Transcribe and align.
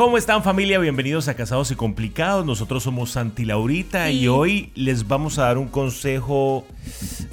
¿Cómo 0.00 0.16
están 0.16 0.42
familia? 0.42 0.78
Bienvenidos 0.78 1.28
a 1.28 1.34
Casados 1.34 1.70
y 1.70 1.74
Complicados. 1.74 2.46
Nosotros 2.46 2.84
somos 2.84 3.10
Santi 3.10 3.44
Laurita 3.44 4.10
y 4.10 4.28
hoy 4.28 4.72
les 4.74 5.06
vamos 5.06 5.38
a 5.38 5.42
dar 5.42 5.58
un 5.58 5.68
consejo 5.68 6.64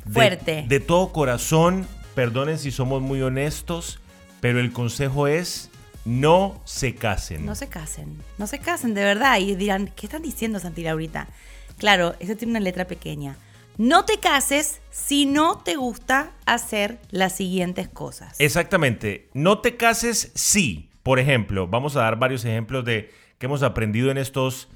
de- 0.03 0.11
Fuerte. 0.11 0.65
De, 0.67 0.81
todo 0.81 1.13
corazón. 1.13 1.87
Perdonen 2.13 2.59
si 2.59 2.71
somos 2.71 3.01
muy 3.01 3.21
honestos, 3.21 4.01
pero 4.41 4.59
el 4.59 4.73
consejo 4.73 5.27
es 5.29 5.69
no 6.03 6.61
se 6.65 6.93
casen. 6.93 7.45
No 7.45 7.55
se 7.55 7.69
casen, 7.69 8.17
no 8.37 8.47
se 8.47 8.59
casen 8.59 8.93
de 8.93 9.05
verdad. 9.05 9.39
Y 9.39 9.55
dirán, 9.55 9.89
¿qué 9.95 10.07
están 10.07 10.23
diciendo 10.23 10.59
Santi 10.59 10.83
Laurita? 10.83 11.29
Claro, 11.77 12.15
eso 12.19 12.35
tiene 12.35 12.51
una 12.51 12.59
letra 12.59 12.85
pequeña. 12.85 13.37
No 13.77 14.03
te 14.03 14.19
cases 14.19 14.81
si 14.91 15.25
no 15.25 15.59
te 15.59 15.77
gusta 15.77 16.31
hacer 16.45 16.99
las 17.11 17.31
siguientes 17.33 17.87
cosas. 17.87 18.35
Exactamente. 18.39 19.29
No 19.33 19.59
te 19.59 19.77
cases 19.77 20.31
si, 20.35 20.86
por 21.07 21.19
ejemplo, 21.19 21.67
vamos 21.69 21.95
a 21.95 22.01
dar 22.01 22.19
varios 22.19 22.43
ejemplos 22.43 22.83
de 22.83 23.09
que 23.37 23.45
hemos 23.45 23.63
aprendido 23.63 24.11
en 24.11 24.17
estos 24.17 24.67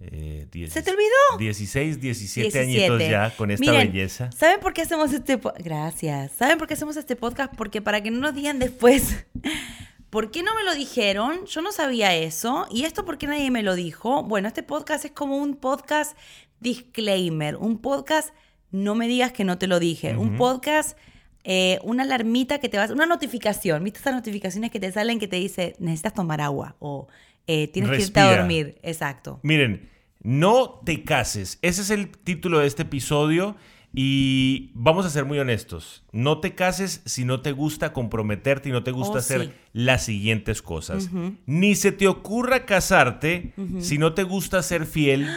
eh, 0.00 0.46
diez- 0.52 0.70
¿Se 0.70 0.80
te 0.80 0.90
olvidó? 0.92 1.38
16, 1.38 2.00
17, 2.00 2.62
17. 2.64 2.88
añitos 2.92 3.10
ya 3.10 3.34
con 3.36 3.50
esta 3.50 3.68
Miren, 3.68 3.90
belleza. 3.90 4.30
¿Saben 4.30 4.60
por 4.60 4.74
qué 4.74 4.82
hacemos 4.82 5.12
este 5.12 5.38
podcast? 5.38 5.64
Gracias. 5.64 6.32
¿Saben 6.38 6.56
por 6.56 6.68
qué 6.68 6.74
hacemos 6.74 6.96
este 6.96 7.16
podcast? 7.16 7.52
Porque 7.56 7.82
para 7.82 8.00
que 8.00 8.12
no 8.12 8.20
nos 8.20 8.32
digan 8.32 8.60
después, 8.60 9.26
¿por 10.10 10.30
qué 10.30 10.44
no 10.44 10.54
me 10.54 10.62
lo 10.62 10.72
dijeron? 10.76 11.46
Yo 11.46 11.62
no 11.62 11.72
sabía 11.72 12.14
eso. 12.14 12.68
¿Y 12.70 12.84
esto 12.84 13.04
por 13.04 13.18
qué 13.18 13.26
nadie 13.26 13.50
me 13.50 13.64
lo 13.64 13.74
dijo? 13.74 14.22
Bueno, 14.22 14.46
este 14.46 14.62
podcast 14.62 15.04
es 15.04 15.10
como 15.10 15.36
un 15.36 15.56
podcast 15.56 16.16
disclaimer, 16.60 17.56
un 17.56 17.78
podcast 17.78 18.32
no 18.70 18.94
me 18.94 19.08
digas 19.08 19.32
que 19.32 19.42
no 19.42 19.58
te 19.58 19.66
lo 19.66 19.80
dije, 19.80 20.16
un 20.16 20.36
podcast... 20.36 20.96
eh, 21.44 21.78
una 21.82 22.02
alarmita 22.04 22.58
que 22.58 22.68
te 22.68 22.76
va 22.78 22.84
a 22.84 22.92
una 22.92 23.06
notificación, 23.06 23.82
¿viste 23.84 23.98
estas 23.98 24.14
notificaciones 24.14 24.70
que 24.70 24.78
te 24.80 24.92
salen 24.92 25.18
que 25.18 25.28
te 25.28 25.36
dice 25.36 25.74
necesitas 25.78 26.14
tomar 26.14 26.40
agua 26.40 26.76
o 26.78 27.08
eh, 27.46 27.68
tienes 27.68 27.90
que 27.90 28.02
irte 28.02 28.20
a 28.20 28.36
dormir? 28.36 28.78
Exacto. 28.82 29.40
Miren, 29.42 29.90
no 30.22 30.80
te 30.84 31.02
cases. 31.02 31.58
Ese 31.62 31.82
es 31.82 31.90
el 31.90 32.08
título 32.10 32.60
de 32.60 32.66
este 32.68 32.82
episodio 32.82 33.56
y 33.94 34.70
vamos 34.74 35.04
a 35.04 35.10
ser 35.10 35.24
muy 35.24 35.38
honestos. 35.38 36.04
No 36.12 36.38
te 36.40 36.54
cases 36.54 37.02
si 37.04 37.24
no 37.24 37.40
te 37.42 37.52
gusta 37.52 37.92
comprometerte 37.92 38.68
y 38.68 38.72
no 38.72 38.82
te 38.84 38.90
gusta 38.92 39.14
Oh, 39.14 39.18
hacer 39.18 39.44
sí. 39.46 39.50
las 39.72 40.04
siguientes 40.04 40.62
cosas. 40.62 41.10
Ni 41.46 41.74
se 41.74 41.92
te 41.92 42.06
ocurra 42.08 42.64
casarte 42.64 43.52
si 43.80 43.98
no 43.98 44.14
te 44.14 44.22
gusta 44.22 44.62
ser 44.62 44.86
fiel 44.86 45.28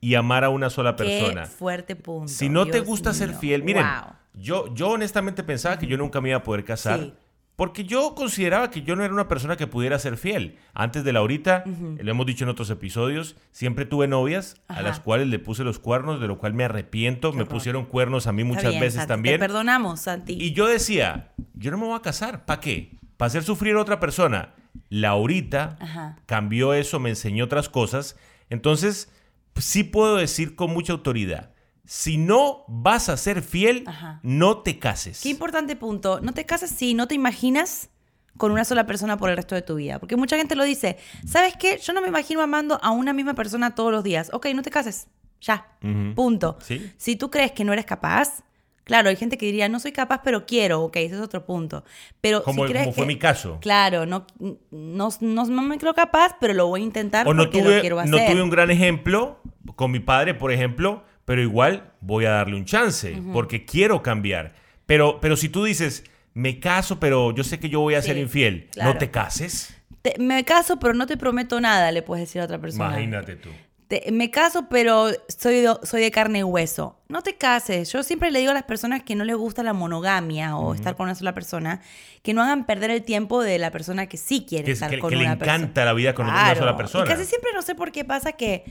y 0.00 0.14
amar 0.14 0.44
a 0.44 0.50
una 0.50 0.70
sola 0.70 0.94
persona. 0.94 1.42
Qué 1.42 1.48
fuerte 1.48 1.96
punto. 1.96 2.28
Si 2.28 2.48
no 2.48 2.66
te 2.66 2.80
gusta 2.80 3.12
ser 3.14 3.34
fiel, 3.34 3.62
miren, 3.64 3.84
Wow. 3.84 4.12
Yo, 4.38 4.72
yo 4.74 4.90
honestamente 4.90 5.42
pensaba 5.42 5.78
que 5.78 5.86
yo 5.86 5.96
nunca 5.96 6.20
me 6.20 6.30
iba 6.30 6.38
a 6.38 6.42
poder 6.42 6.64
casar. 6.64 7.00
Sí. 7.00 7.14
Porque 7.56 7.84
yo 7.84 8.14
consideraba 8.14 8.70
que 8.70 8.82
yo 8.82 8.94
no 8.94 9.02
era 9.02 9.12
una 9.12 9.26
persona 9.26 9.56
que 9.56 9.66
pudiera 9.66 9.98
ser 9.98 10.16
fiel. 10.16 10.58
Antes 10.74 11.02
de 11.02 11.12
Laurita, 11.12 11.64
lo 11.66 12.08
hemos 12.08 12.24
dicho 12.24 12.44
en 12.44 12.50
otros 12.50 12.70
episodios, 12.70 13.34
siempre 13.50 13.84
tuve 13.84 14.06
novias 14.06 14.54
a 14.68 14.80
las 14.80 15.00
cuales 15.00 15.26
le 15.26 15.40
puse 15.40 15.64
los 15.64 15.80
cuernos, 15.80 16.20
de 16.20 16.28
lo 16.28 16.38
cual 16.38 16.54
me 16.54 16.62
arrepiento. 16.62 17.32
me 17.32 17.38
horror. 17.42 17.48
pusieron 17.54 17.84
cuernos 17.86 18.28
a 18.28 18.32
mí 18.32 18.44
muchas 18.44 18.68
bien, 18.70 18.80
veces 18.80 18.98
Santi, 19.00 19.08
también. 19.08 19.34
Te 19.34 19.38
perdonamos, 19.40 19.98
Santi. 19.98 20.34
Y 20.40 20.52
yo 20.52 20.68
decía, 20.68 21.32
yo 21.54 21.72
no 21.72 21.78
me 21.78 21.86
voy 21.86 21.96
a 21.96 22.02
casar. 22.02 22.44
¿Para 22.44 22.60
qué? 22.60 22.96
¿Para 23.16 23.26
hacer 23.26 23.42
sufrir 23.42 23.74
a 23.74 23.80
otra 23.80 23.98
persona? 23.98 24.54
Laurita 24.88 25.76
Ajá. 25.80 26.16
cambió 26.26 26.74
eso, 26.74 27.00
me 27.00 27.10
enseñó 27.10 27.44
otras 27.46 27.68
cosas. 27.68 28.16
Entonces, 28.50 29.12
sí 29.56 29.82
puedo 29.82 30.16
decir 30.16 30.54
con 30.54 30.72
mucha 30.72 30.92
autoridad, 30.92 31.50
si 31.90 32.18
no 32.18 32.64
vas 32.68 33.08
a 33.08 33.16
ser 33.16 33.40
fiel, 33.40 33.84
Ajá. 33.86 34.20
no 34.22 34.58
te 34.58 34.78
cases. 34.78 35.22
Qué 35.22 35.30
importante 35.30 35.74
punto. 35.74 36.20
No 36.20 36.34
te 36.34 36.44
cases 36.44 36.70
si 36.70 36.92
no 36.92 37.08
te 37.08 37.14
imaginas 37.14 37.88
con 38.36 38.52
una 38.52 38.66
sola 38.66 38.84
persona 38.86 39.16
por 39.16 39.30
el 39.30 39.36
resto 39.36 39.54
de 39.54 39.62
tu 39.62 39.76
vida. 39.76 39.98
Porque 39.98 40.14
mucha 40.14 40.36
gente 40.36 40.54
lo 40.54 40.64
dice, 40.64 40.98
¿sabes 41.26 41.54
qué? 41.58 41.78
Yo 41.82 41.94
no 41.94 42.02
me 42.02 42.08
imagino 42.08 42.42
amando 42.42 42.78
a 42.82 42.90
una 42.90 43.14
misma 43.14 43.32
persona 43.32 43.74
todos 43.74 43.90
los 43.90 44.04
días. 44.04 44.28
Ok, 44.34 44.48
no 44.54 44.60
te 44.60 44.70
cases. 44.70 45.08
Ya. 45.40 45.66
Punto. 46.14 46.58
Sí. 46.60 46.92
Si 46.98 47.16
tú 47.16 47.30
crees 47.30 47.52
que 47.52 47.64
no 47.64 47.72
eres 47.72 47.86
capaz, 47.86 48.42
claro, 48.84 49.08
hay 49.08 49.16
gente 49.16 49.38
que 49.38 49.46
diría, 49.46 49.70
no 49.70 49.80
soy 49.80 49.92
capaz, 49.92 50.20
pero 50.22 50.44
quiero. 50.44 50.82
Ok, 50.82 50.96
ese 50.96 51.14
es 51.14 51.20
otro 51.22 51.46
punto. 51.46 51.84
Pero 52.20 52.42
Como, 52.42 52.66
si 52.66 52.70
crees 52.72 52.84
como 52.84 52.94
fue 52.94 53.04
que- 53.04 53.08
mi 53.14 53.18
caso. 53.18 53.58
Claro, 53.62 54.04
no, 54.04 54.26
no, 54.38 55.08
no, 55.20 55.44
no 55.46 55.62
me 55.62 55.78
creo 55.78 55.94
capaz, 55.94 56.36
pero 56.38 56.52
lo 56.52 56.66
voy 56.66 56.82
a 56.82 56.84
intentar 56.84 57.26
O 57.26 57.32
no 57.32 57.44
porque 57.44 57.62
tuve, 57.62 57.74
lo 57.76 57.80
quiero 57.80 57.98
hacer. 57.98 58.10
no 58.10 58.18
tuve 58.30 58.42
un 58.42 58.50
gran 58.50 58.70
ejemplo 58.70 59.40
con 59.74 59.90
mi 59.90 60.00
padre, 60.00 60.34
por 60.34 60.52
ejemplo, 60.52 61.02
pero 61.28 61.42
igual 61.42 61.92
voy 62.00 62.24
a 62.24 62.30
darle 62.30 62.56
un 62.56 62.64
chance 62.64 63.14
porque 63.34 63.66
quiero 63.66 64.02
cambiar. 64.02 64.54
Pero, 64.86 65.20
pero 65.20 65.36
si 65.36 65.50
tú 65.50 65.62
dices, 65.64 66.02
me 66.32 66.58
caso, 66.58 66.98
pero 66.98 67.34
yo 67.34 67.44
sé 67.44 67.60
que 67.60 67.68
yo 67.68 67.80
voy 67.80 67.94
a 67.96 68.02
ser 68.02 68.16
infiel, 68.16 68.68
claro. 68.72 68.94
no 68.94 68.98
te 68.98 69.10
cases. 69.10 69.74
Te- 70.00 70.14
me 70.18 70.42
caso, 70.46 70.78
pero 70.78 70.94
no 70.94 71.06
te 71.06 71.18
prometo 71.18 71.60
nada, 71.60 71.92
le 71.92 72.00
puedes 72.02 72.22
decir 72.26 72.40
a 72.40 72.44
otra 72.46 72.58
persona. 72.58 72.88
Imagínate 72.92 73.36
tú. 73.36 73.50
Te- 73.88 74.10
me 74.10 74.30
caso, 74.30 74.68
pero 74.70 75.08
soy 75.28 75.60
de, 75.60 75.74
soy 75.82 76.00
de 76.00 76.10
carne 76.10 76.38
y 76.38 76.42
hueso. 76.42 76.98
No 77.08 77.22
te 77.22 77.36
cases. 77.36 77.92
Yo 77.92 78.02
siempre 78.02 78.30
le 78.30 78.38
digo 78.38 78.50
a 78.50 78.54
las 78.54 78.62
personas 78.64 79.02
que 79.02 79.14
no 79.14 79.24
les 79.24 79.36
gusta 79.36 79.62
la 79.62 79.72
monogamia 79.74 80.56
o 80.56 80.74
estar 80.74 80.96
con 80.96 81.04
una 81.04 81.14
sola 81.14 81.34
persona, 81.34 81.80
que 82.22 82.32
no 82.32 82.42
hagan 82.42 82.64
perder 82.64 82.90
el 82.90 83.02
tiempo 83.02 83.42
de 83.42 83.58
la 83.58 83.70
persona 83.70 84.06
que 84.06 84.16
sí 84.16 84.46
quiere 84.48 84.64
Que, 84.64 84.72
estar 84.72 84.88
que- 84.90 84.98
con 84.98 85.10
que 85.10 85.16
le 85.16 85.24
una 85.24 85.36
persona. 85.38 85.56
encanta 85.56 85.84
la 85.84 85.92
vida 85.92 86.14
con 86.14 86.26
una 86.26 86.54
sola 86.54 86.76
persona. 86.76 87.04
Y 87.04 87.08
casi 87.08 87.24
siempre 87.26 87.50
no 87.54 87.60
sé 87.60 87.74
por 87.74 87.92
qué 87.92 88.04
pasa 88.06 88.32
que 88.32 88.64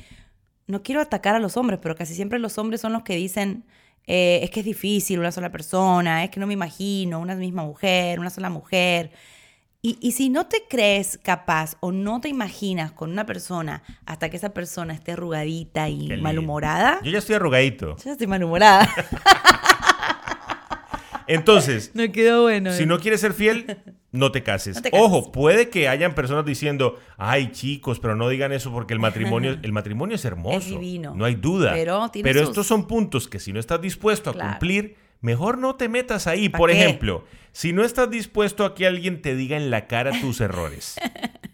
no 0.67 0.83
quiero 0.83 1.01
atacar 1.01 1.35
a 1.35 1.39
los 1.39 1.57
hombres, 1.57 1.79
pero 1.81 1.95
casi 1.95 2.13
siempre 2.13 2.39
los 2.39 2.57
hombres 2.57 2.81
son 2.81 2.93
los 2.93 3.03
que 3.03 3.15
dicen 3.15 3.63
eh, 4.05 4.39
es 4.43 4.51
que 4.51 4.61
es 4.61 4.65
difícil 4.65 5.19
una 5.19 5.31
sola 5.31 5.51
persona, 5.51 6.23
es 6.23 6.29
que 6.29 6.39
no 6.39 6.47
me 6.47 6.53
imagino 6.53 7.19
una 7.19 7.35
misma 7.35 7.63
mujer, 7.63 8.19
una 8.19 8.29
sola 8.29 8.49
mujer. 8.49 9.11
Y, 9.81 9.97
y 10.01 10.13
si 10.13 10.29
no 10.29 10.47
te 10.47 10.63
crees 10.69 11.19
capaz 11.21 11.75
o 11.81 11.91
no 11.91 12.19
te 12.19 12.29
imaginas 12.29 12.91
con 12.91 13.11
una 13.11 13.25
persona 13.25 13.83
hasta 14.05 14.29
que 14.29 14.37
esa 14.37 14.49
persona 14.53 14.93
esté 14.93 15.11
arrugadita 15.13 15.87
y 15.89 16.07
malhumorada, 16.21 16.99
Yo 17.03 17.11
ya 17.11 17.19
estoy 17.19 17.35
arrugadito. 17.35 17.95
yo 17.97 18.03
ya 18.05 18.11
estoy 18.13 18.27
malhumorada. 18.27 18.89
Entonces, 21.27 21.91
no 21.95 22.11
quedó 22.11 22.43
bueno. 22.43 22.71
si 22.73 22.83
eh. 22.83 22.85
no 22.85 22.99
quieres 22.99 23.21
ser 23.21 23.33
fiel, 23.33 23.77
no 24.11 24.31
te 24.31 24.43
cases. 24.43 24.75
No 24.77 24.81
te 24.81 24.91
cases. 24.91 25.05
Ojo, 25.05 25.31
puede 25.31 25.69
que 25.69 25.87
hayan 25.87 26.15
personas 26.15 26.45
diciendo, 26.45 26.97
ay 27.17 27.51
chicos, 27.51 27.99
pero 27.99 28.15
no 28.15 28.29
digan 28.29 28.51
eso 28.51 28.71
porque 28.71 28.93
el 28.93 28.99
matrimonio, 28.99 29.57
el 29.63 29.71
matrimonio 29.71 30.15
es 30.15 30.25
hermoso. 30.25 30.57
Es 30.57 30.67
divino. 30.69 31.13
No 31.15 31.25
hay 31.25 31.35
duda. 31.35 31.73
Pero 31.73 32.09
tiene 32.09 32.27
Pero 32.27 32.39
sus- 32.41 32.49
estos 32.49 32.67
son 32.67 32.87
puntos 32.87 33.27
que 33.27 33.39
si 33.39 33.53
no 33.53 33.59
estás 33.59 33.81
dispuesto 33.81 34.29
a 34.29 34.33
Claro. 34.33 34.49
cumplir, 34.51 34.95
mejor 35.21 35.57
no 35.57 35.75
te 35.75 35.89
metas 35.89 36.27
ahí. 36.27 36.49
¿Pa 36.49 36.57
Por 36.57 36.71
qué? 36.71 36.81
ejemplo, 36.81 37.25
si 37.51 37.73
no 37.73 37.83
estás 37.83 38.09
dispuesto 38.09 38.65
a 38.65 38.75
que 38.75 38.85
alguien 38.87 39.21
te 39.21 39.35
diga 39.35 39.57
en 39.57 39.69
la 39.71 39.87
cara 39.87 40.11
tus 40.21 40.41
errores 40.41 40.95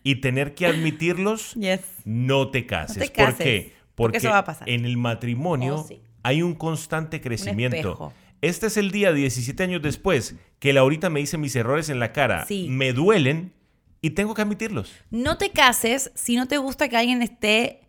y 0.03 0.15
tener 0.15 0.53
que 0.53 0.67
admitirlos, 0.67 1.53
Yes. 1.55 1.79
no 2.05 2.49
te 2.51 2.65
cases. 2.65 2.97
No 2.97 3.03
te 3.05 3.23
¿Por 3.25 3.37
qué? 3.37 3.73
porque 3.95 4.17
eso 4.17 4.29
va 4.29 4.39
a 4.39 4.43
pasar. 4.45 4.67
en 4.69 4.85
el 4.85 4.97
matrimonio 4.97 5.75
Oh, 5.75 5.85
sí. 5.87 6.01
hay 6.23 6.41
un 6.41 6.55
constante 6.55 7.21
crecimiento. 7.21 8.11
Este 8.43 8.67
es 8.67 8.75
el 8.75 8.91
día 8.91 9.13
17 9.13 9.63
años 9.63 9.81
después 9.81 10.35
que 10.59 10.73
Laurita 10.73 11.09
me 11.09 11.21
dice 11.21 11.37
mis 11.37 11.55
errores 11.55 11.87
en 11.87 12.01
la 12.01 12.11
cara. 12.11 12.45
Sí. 12.45 12.67
Me 12.69 12.91
duelen 12.91 13.53
y 14.01 14.09
tengo 14.09 14.33
que 14.33 14.41
admitirlos. 14.41 14.91
No 15.11 15.37
te 15.37 15.51
cases 15.51 16.11
si 16.13 16.35
no 16.35 16.45
te 16.45 16.57
gusta 16.57 16.89
que 16.89 16.97
alguien 16.97 17.21
esté 17.21 17.87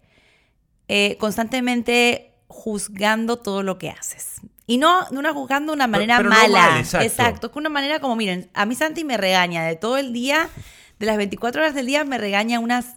eh, 0.87 1.17
constantemente 1.19 2.35
juzgando 2.47 3.39
todo 3.39 3.65
lo 3.65 3.79
que 3.79 3.91
haces. 3.91 4.43
Y 4.69 4.79
no, 4.79 5.11
no 5.11 5.19
una 5.19 5.33
juzgando 5.33 5.73
de 5.73 5.77
una 5.77 5.89
manera 5.89 6.19
pero 6.19 6.31
mala. 6.31 6.69
mal, 6.71 6.81
exacto. 6.81 7.05
exacto. 7.05 7.51
Que 7.51 7.59
una 7.59 7.69
manera 7.69 7.99
como, 7.99 8.15
miren, 8.15 8.49
a 8.55 8.65
mí 8.65 8.77
Santi 8.77 9.03
me 9.03 9.17
regaña 9.17 9.65
de 9.65 9.75
todo 9.75 9.97
el 9.97 10.13
día, 10.13 10.49
de 11.01 11.07
las 11.07 11.17
24 11.17 11.63
horas 11.63 11.75
del 11.75 11.87
día, 11.87 12.05
me 12.05 12.17
regaña 12.17 12.61
unas 12.61 12.95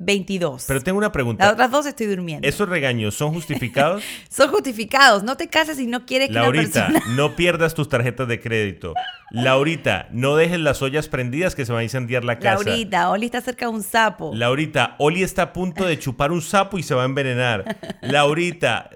22. 0.00 0.64
Pero 0.68 0.80
tengo 0.82 0.98
una 0.98 1.08
Las 1.08 1.12
pregunta. 1.12 1.50
otras 1.52 1.70
dos 1.70 1.86
estoy 1.86 2.06
durmiendo. 2.06 2.46
¿Esos 2.46 2.68
regaños 2.68 3.14
son 3.14 3.32
justificados? 3.32 4.02
Son 4.30 4.48
justificados. 4.50 5.22
No 5.24 5.36
te 5.36 5.48
cases 5.48 5.76
si 5.78 5.86
no 5.86 6.06
quieres 6.06 6.28
que 6.28 6.34
Laurita, 6.34 6.86
una 6.88 6.92
persona... 7.00 7.16
no 7.16 7.34
pierdas 7.34 7.74
tus 7.74 7.88
tarjetas 7.88 8.28
de 8.28 8.40
crédito. 8.40 8.94
Laurita, 9.30 10.08
no 10.12 10.36
dejes 10.36 10.60
las 10.60 10.80
ollas 10.82 11.08
prendidas 11.08 11.54
que 11.54 11.66
se 11.66 11.72
va 11.72 11.80
a 11.80 11.82
incendiar 11.82 12.24
la 12.24 12.38
casa. 12.38 12.62
Laurita, 12.64 13.10
Oli 13.10 13.26
está 13.26 13.40
cerca 13.40 13.66
de 13.66 13.72
un 13.72 13.82
sapo. 13.82 14.32
Laurita, 14.34 14.94
Oli 14.98 15.22
está 15.22 15.42
a 15.42 15.52
punto 15.52 15.84
de 15.84 15.98
chupar 15.98 16.32
un 16.32 16.42
sapo 16.42 16.78
y 16.78 16.82
se 16.82 16.94
va 16.94 17.02
a 17.02 17.06
envenenar. 17.06 17.76
Laurita, 18.02 18.90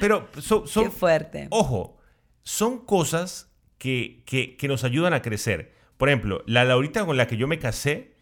pero 0.00 0.28
son, 0.40 0.64
Qué 0.84 0.90
fuerte. 0.90 1.48
ojo, 1.50 1.98
son 2.42 2.78
cosas 2.84 3.50
que, 3.78 4.22
que- 4.24 4.56
que 4.56 4.68
nos 4.68 4.84
ayudan 4.84 5.12
a 5.14 5.22
crecer. 5.22 5.72
Por 5.96 6.08
ejemplo, 6.08 6.42
la 6.46 6.64
Laurita 6.64 7.04
con 7.04 7.16
la 7.16 7.26
que 7.26 7.36
yo 7.36 7.46
me 7.48 7.58
casé 7.58 8.14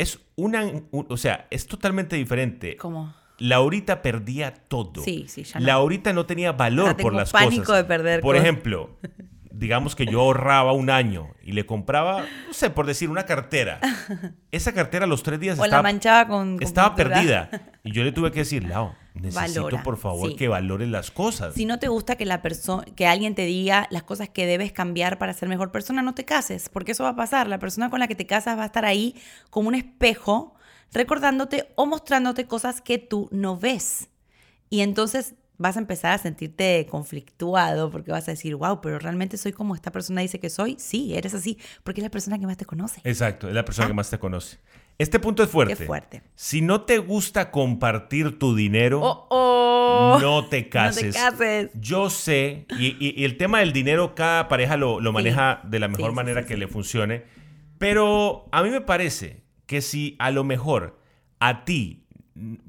es 0.00 0.20
una, 0.36 0.64
un- 0.64 1.06
o 1.08 1.16
sea, 1.16 1.46
es 1.50 1.66
totalmente 1.66 2.16
diferente. 2.16 2.76
¿Cómo? 2.76 3.14
Laurita 3.38 4.02
perdía 4.02 4.52
todo. 4.52 5.02
Sí, 5.02 5.24
sí, 5.28 5.44
ya 5.44 5.60
no. 5.60 5.66
Laurita 5.66 6.12
no 6.12 6.26
tenía 6.26 6.52
valor 6.52 6.88
por 6.88 6.96
tengo 6.96 7.10
las 7.12 7.32
pánico 7.32 7.64
cosas. 7.64 7.76
de 7.78 7.84
perder 7.84 8.20
Por 8.20 8.34
cosas. 8.36 8.44
ejemplo, 8.48 8.90
digamos 9.60 9.94
que 9.94 10.06
yo 10.06 10.20
ahorraba 10.22 10.72
un 10.72 10.88
año 10.88 11.34
y 11.42 11.52
le 11.52 11.66
compraba, 11.66 12.24
no 12.46 12.54
sé, 12.54 12.70
por 12.70 12.86
decir, 12.86 13.10
una 13.10 13.26
cartera. 13.26 13.78
Esa 14.50 14.72
cartera 14.72 15.04
a 15.04 15.08
los 15.08 15.22
tres 15.22 15.38
días 15.38 15.58
O 15.58 15.60
la 15.60 15.66
estaba, 15.66 15.82
manchaba 15.82 16.26
con. 16.26 16.56
con 16.56 16.66
estaba 16.66 16.96
pintura. 16.96 17.16
perdida. 17.16 17.50
Y 17.84 17.92
yo 17.92 18.02
le 18.02 18.10
tuve 18.10 18.32
que 18.32 18.38
decir, 18.40 18.64
Lau, 18.64 18.94
necesito 19.12 19.64
Valora, 19.64 19.82
por 19.82 19.98
favor 19.98 20.30
sí. 20.30 20.36
que 20.36 20.48
valores 20.48 20.88
las 20.88 21.10
cosas. 21.10 21.54
Si 21.54 21.66
no 21.66 21.78
te 21.78 21.88
gusta 21.88 22.16
que 22.16 22.24
la 22.24 22.40
persona, 22.40 22.84
que 22.96 23.06
alguien 23.06 23.34
te 23.34 23.44
diga 23.44 23.86
las 23.90 24.02
cosas 24.02 24.30
que 24.30 24.46
debes 24.46 24.72
cambiar 24.72 25.18
para 25.18 25.34
ser 25.34 25.48
mejor 25.50 25.70
persona, 25.70 26.00
no 26.00 26.14
te 26.14 26.24
cases, 26.24 26.70
porque 26.70 26.92
eso 26.92 27.04
va 27.04 27.10
a 27.10 27.16
pasar. 27.16 27.46
La 27.46 27.58
persona 27.58 27.90
con 27.90 28.00
la 28.00 28.08
que 28.08 28.14
te 28.14 28.26
casas 28.26 28.56
va 28.58 28.62
a 28.62 28.66
estar 28.66 28.86
ahí 28.86 29.14
como 29.50 29.68
un 29.68 29.74
espejo 29.74 30.54
recordándote 30.90 31.68
o 31.76 31.84
mostrándote 31.84 32.46
cosas 32.46 32.80
que 32.80 32.96
tú 32.96 33.28
no 33.30 33.58
ves. 33.58 34.08
Y 34.70 34.80
entonces 34.80 35.34
vas 35.60 35.76
a 35.76 35.80
empezar 35.80 36.12
a 36.12 36.18
sentirte 36.18 36.86
conflictuado 36.90 37.90
porque 37.90 38.10
vas 38.10 38.26
a 38.28 38.32
decir, 38.32 38.56
wow, 38.56 38.80
pero 38.80 38.98
realmente 38.98 39.36
soy 39.36 39.52
como 39.52 39.74
esta 39.74 39.92
persona 39.92 40.22
dice 40.22 40.40
que 40.40 40.50
soy. 40.50 40.76
Sí, 40.78 41.14
eres 41.14 41.34
así, 41.34 41.58
porque 41.84 42.00
es 42.00 42.04
la 42.04 42.10
persona 42.10 42.38
que 42.38 42.46
más 42.46 42.56
te 42.56 42.64
conoce. 42.64 43.00
Exacto, 43.04 43.46
es 43.48 43.54
la 43.54 43.64
persona 43.64 43.86
que 43.88 43.94
más 43.94 44.08
te 44.10 44.18
conoce. 44.18 44.58
Este 44.98 45.18
punto 45.18 45.42
es 45.42 45.48
fuerte. 45.48 45.76
Qué 45.76 45.86
fuerte. 45.86 46.22
Si 46.34 46.60
no 46.60 46.82
te 46.82 46.98
gusta 46.98 47.50
compartir 47.50 48.38
tu 48.38 48.54
dinero, 48.54 49.00
Oh, 49.02 49.26
oh. 49.30 50.18
no 50.20 50.46
te 50.48 50.68
cases. 50.68 51.14
No 51.16 51.30
te 51.30 51.36
cases. 51.38 51.70
Yo 51.74 52.10
sé, 52.10 52.66
y, 52.78 52.96
y- 52.98 53.14
y 53.20 53.24
el 53.24 53.36
tema 53.36 53.60
del 53.60 53.72
dinero, 53.72 54.14
cada 54.14 54.48
pareja 54.48 54.76
lo, 54.76 55.00
lo 55.00 55.12
maneja 55.12 55.60
de 55.64 55.78
la 55.78 55.88
mejor 55.88 56.10
Sí, 56.10 56.16
manera 56.16 56.42
sí, 56.42 56.48
que 56.48 56.56
le 56.56 56.68
funcione. 56.68 57.24
Pero 57.78 58.46
a 58.52 58.62
mí 58.62 58.70
me 58.70 58.80
parece 58.82 59.42
que 59.66 59.80
si 59.80 60.16
a 60.18 60.30
lo 60.30 60.44
mejor 60.44 60.98
a 61.38 61.64
ti, 61.64 62.04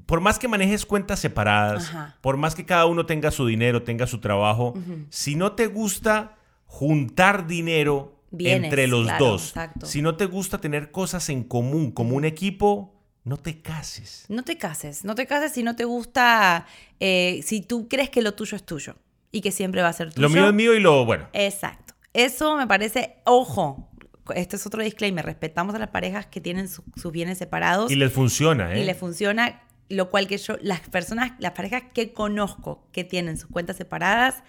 por 0.06 0.20
más 0.20 0.38
que 0.38 0.48
manejes 0.48 0.86
cuentas 0.86 1.20
separadas, 1.20 1.88
Ajá. 1.88 2.16
por 2.20 2.36
más 2.36 2.54
que 2.54 2.64
cada 2.64 2.86
uno 2.86 3.06
tenga 3.06 3.30
su 3.30 3.46
dinero, 3.46 3.82
tenga 3.82 4.06
su 4.06 4.18
trabajo, 4.20 4.74
si 5.10 5.34
no 5.34 5.52
te 5.52 5.66
gusta 5.66 6.36
juntar 6.66 7.46
dinero 7.46 8.20
Bienes, 8.30 8.64
entre 8.64 8.86
los 8.86 9.04
claro, 9.04 9.24
dos, 9.26 9.48
exacto. 9.48 9.86
si 9.86 10.02
no 10.02 10.16
te 10.16 10.26
gusta 10.26 10.58
tener 10.58 10.90
cosas 10.90 11.28
en 11.28 11.44
común 11.44 11.90
como 11.90 12.16
un 12.16 12.24
equipo, 12.24 12.94
no 13.24 13.36
te 13.36 13.60
cases. 13.60 14.24
No 14.28 14.42
te 14.42 14.58
cases, 14.58 15.04
no 15.04 15.14
te 15.14 15.26
cases 15.26 15.52
si 15.52 15.62
no 15.62 15.76
te 15.76 15.84
gusta, 15.84 16.66
eh, 16.98 17.40
si 17.44 17.60
tú 17.60 17.88
crees 17.88 18.10
que 18.10 18.22
lo 18.22 18.34
tuyo 18.34 18.56
es 18.56 18.64
tuyo 18.64 18.96
y 19.30 19.40
que 19.40 19.52
siempre 19.52 19.82
va 19.82 19.88
a 19.88 19.92
ser 19.92 20.12
tuyo. 20.12 20.28
Lo 20.28 20.34
mío 20.34 20.48
es 20.48 20.54
mío 20.54 20.74
y 20.74 20.80
lo 20.80 21.04
bueno. 21.04 21.28
Exacto. 21.32 21.94
Eso 22.14 22.56
me 22.56 22.66
parece, 22.66 23.16
ojo, 23.24 23.88
este 24.34 24.56
es 24.56 24.66
otro 24.66 24.82
disclaimer, 24.82 25.24
respetamos 25.24 25.74
a 25.74 25.78
las 25.78 25.88
parejas 25.90 26.26
que 26.26 26.40
tienen 26.40 26.68
su- 26.68 26.84
sus 26.96 27.10
bienes 27.12 27.38
separados 27.38 27.90
Y 27.90 27.96
les 27.96 28.12
funciona, 28.12 28.74
¿eh? 28.74 28.80
y 28.80 28.84
les 28.84 28.96
funciona, 28.96 29.62
lo 29.88 30.08
cual 30.10 30.26
que 30.28 30.38
yo, 30.38 30.56
las 30.60 30.80
personas, 30.80 31.32
las 31.38 31.52
parejas 31.52 31.82
que 31.92 32.12
conozco 32.12 32.86
que 32.92 33.04
tienen 33.04 33.36
sus 33.38 33.50
cuentas 33.50 33.76
separadas, 33.76 34.42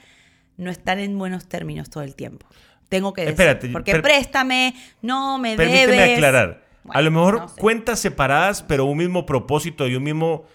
no 0.58 0.70
están 0.70 1.00
en 1.00 1.18
buenos 1.18 1.48
términos 1.48 1.90
todo 1.90 2.04
el 2.04 2.16
tiempo. 2.16 2.46
Tengo 2.90 3.12
que 3.14 3.22
decir. 3.22 3.32
Espérate, 3.34 3.70
porque 3.70 4.00
préstame, 4.00 4.76
no 5.02 5.40
me 5.40 5.56
Permíteme 5.58 5.94
debes. 5.94 6.14
aclarar. 6.18 6.64
a 6.90 7.02
lo 7.02 7.10
mejor 7.12 7.40
no 7.40 7.48
sé. 7.48 7.60
cuentas 7.60 8.00
separadas, 8.00 8.62
pero 8.62 8.86
un 8.86 8.98
mismo 8.98 9.26
propósito 9.26 9.88
y 9.88 9.96
un 9.96 10.04
mismo 10.04 10.46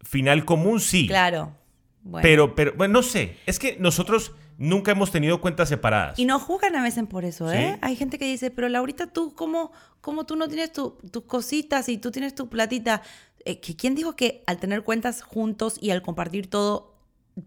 final 0.00 0.44
común, 0.46 0.80
sí. 0.80 1.06
Claro. 1.06 1.54
Bueno. 2.02 2.22
Pero, 2.22 2.54
pero, 2.54 2.72
bueno, 2.76 2.94
no 2.94 3.02
sé. 3.02 3.36
Es 3.46 3.58
que 3.58 3.76
nosotros 3.78 4.32
nunca 4.58 4.90
hemos 4.92 5.10
tenido 5.10 5.40
cuentas 5.40 5.68
separadas. 5.68 6.18
Y 6.18 6.24
no 6.24 6.38
juzgan 6.38 6.74
a 6.76 6.82
veces 6.82 7.04
por 7.06 7.24
eso, 7.24 7.50
¿eh? 7.52 7.72
Sí. 7.74 7.78
Hay 7.80 7.96
gente 7.96 8.18
que 8.18 8.26
dice, 8.26 8.50
pero 8.50 8.68
Laurita, 8.68 9.06
tú, 9.06 9.34
¿cómo, 9.34 9.72
cómo 10.00 10.24
tú 10.26 10.36
no 10.36 10.48
tienes 10.48 10.72
tu- 10.72 10.98
tus 11.10 11.24
cositas 11.24 11.88
y 11.88 11.98
tú 11.98 12.10
tienes 12.10 12.34
tu 12.34 12.48
platita? 12.48 13.02
Eh, 13.44 13.60
¿Quién 13.60 13.94
dijo 13.94 14.14
que 14.16 14.42
al 14.46 14.58
tener 14.58 14.82
cuentas 14.82 15.22
juntos 15.22 15.76
y 15.80 15.90
al 15.90 16.02
compartir 16.02 16.48
todo, 16.48 16.96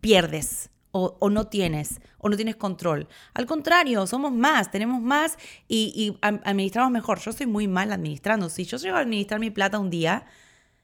pierdes? 0.02 0.69
O, 0.98 1.18
o 1.19 1.30
no 1.30 1.48
tienes, 1.48 2.00
o 2.19 2.30
no 2.30 2.38
tienes 2.38 2.56
control. 2.56 3.10
Al 3.34 3.46
contrario, 3.46 4.08
somos 4.08 4.31
más, 4.31 4.72
tenemos 4.72 5.01
más 5.01 5.38
y, 5.68 5.92
y 5.94 6.18
am- 6.22 6.40
administramos 6.46 6.90
mejor. 6.90 7.19
Yo 7.19 7.34
soy 7.34 7.48
muy 7.48 7.68
mal 7.68 7.92
administrando. 7.92 8.48
Si 8.48 8.63
yo 8.63 8.78
llego 8.78 8.96
a 8.96 9.01
administrar 9.01 9.42
mi 9.42 9.51
plata 9.51 9.78
un 9.78 9.90
día, 9.90 10.25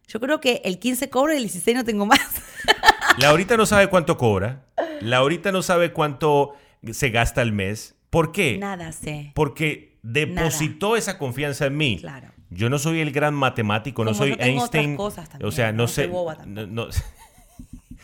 yo 0.09 0.19
creo 0.19 0.41
que 0.41 0.62
el 0.65 0.79
15 0.79 1.09
cobro 1.09 1.31
y 1.31 1.38
el 1.38 1.44
16 1.44 1.77
no 1.77 1.85
tengo 1.85 2.06
más. 2.06 2.19
Laurita 3.18 3.58
no 3.58 3.66
sabe 3.66 3.88
cuánto 3.88 4.18
cobra. 4.18 4.66
Laurita 5.02 5.52
no 5.52 5.62
sabe 5.62 5.92
cuánto 5.94 6.54
se 6.92 7.10
gasta 7.10 7.42
al 7.42 7.52
mes. 7.52 7.96
¿Por 8.10 8.31
qué? 8.31 8.58
Nada 8.58 8.92
sé. 8.92 9.31
Porque 9.36 9.98
depositó 10.04 10.96
esa 10.98 11.18
confianza 11.18 11.66
en 11.68 11.78
mí. 11.78 11.98
Claro. 12.00 12.30
Yo 12.50 12.69
no 12.69 12.80
soy 12.80 13.00
el 13.00 13.12
gran 13.12 13.34
matemático, 13.34 14.04
no 14.04 14.13
soy 14.13 14.31
yo 14.31 14.38
tengo 14.38 14.63
otras 14.63 14.75
Einstein. 14.81 14.98
cosas 14.98 15.30
también, 15.30 15.48
o 15.48 15.52
sea, 15.52 15.72
no, 15.72 15.84
no 15.84 15.88
sé. 15.88 16.08
boba 16.08 16.38
no- 16.46 16.68
no- 16.68 16.88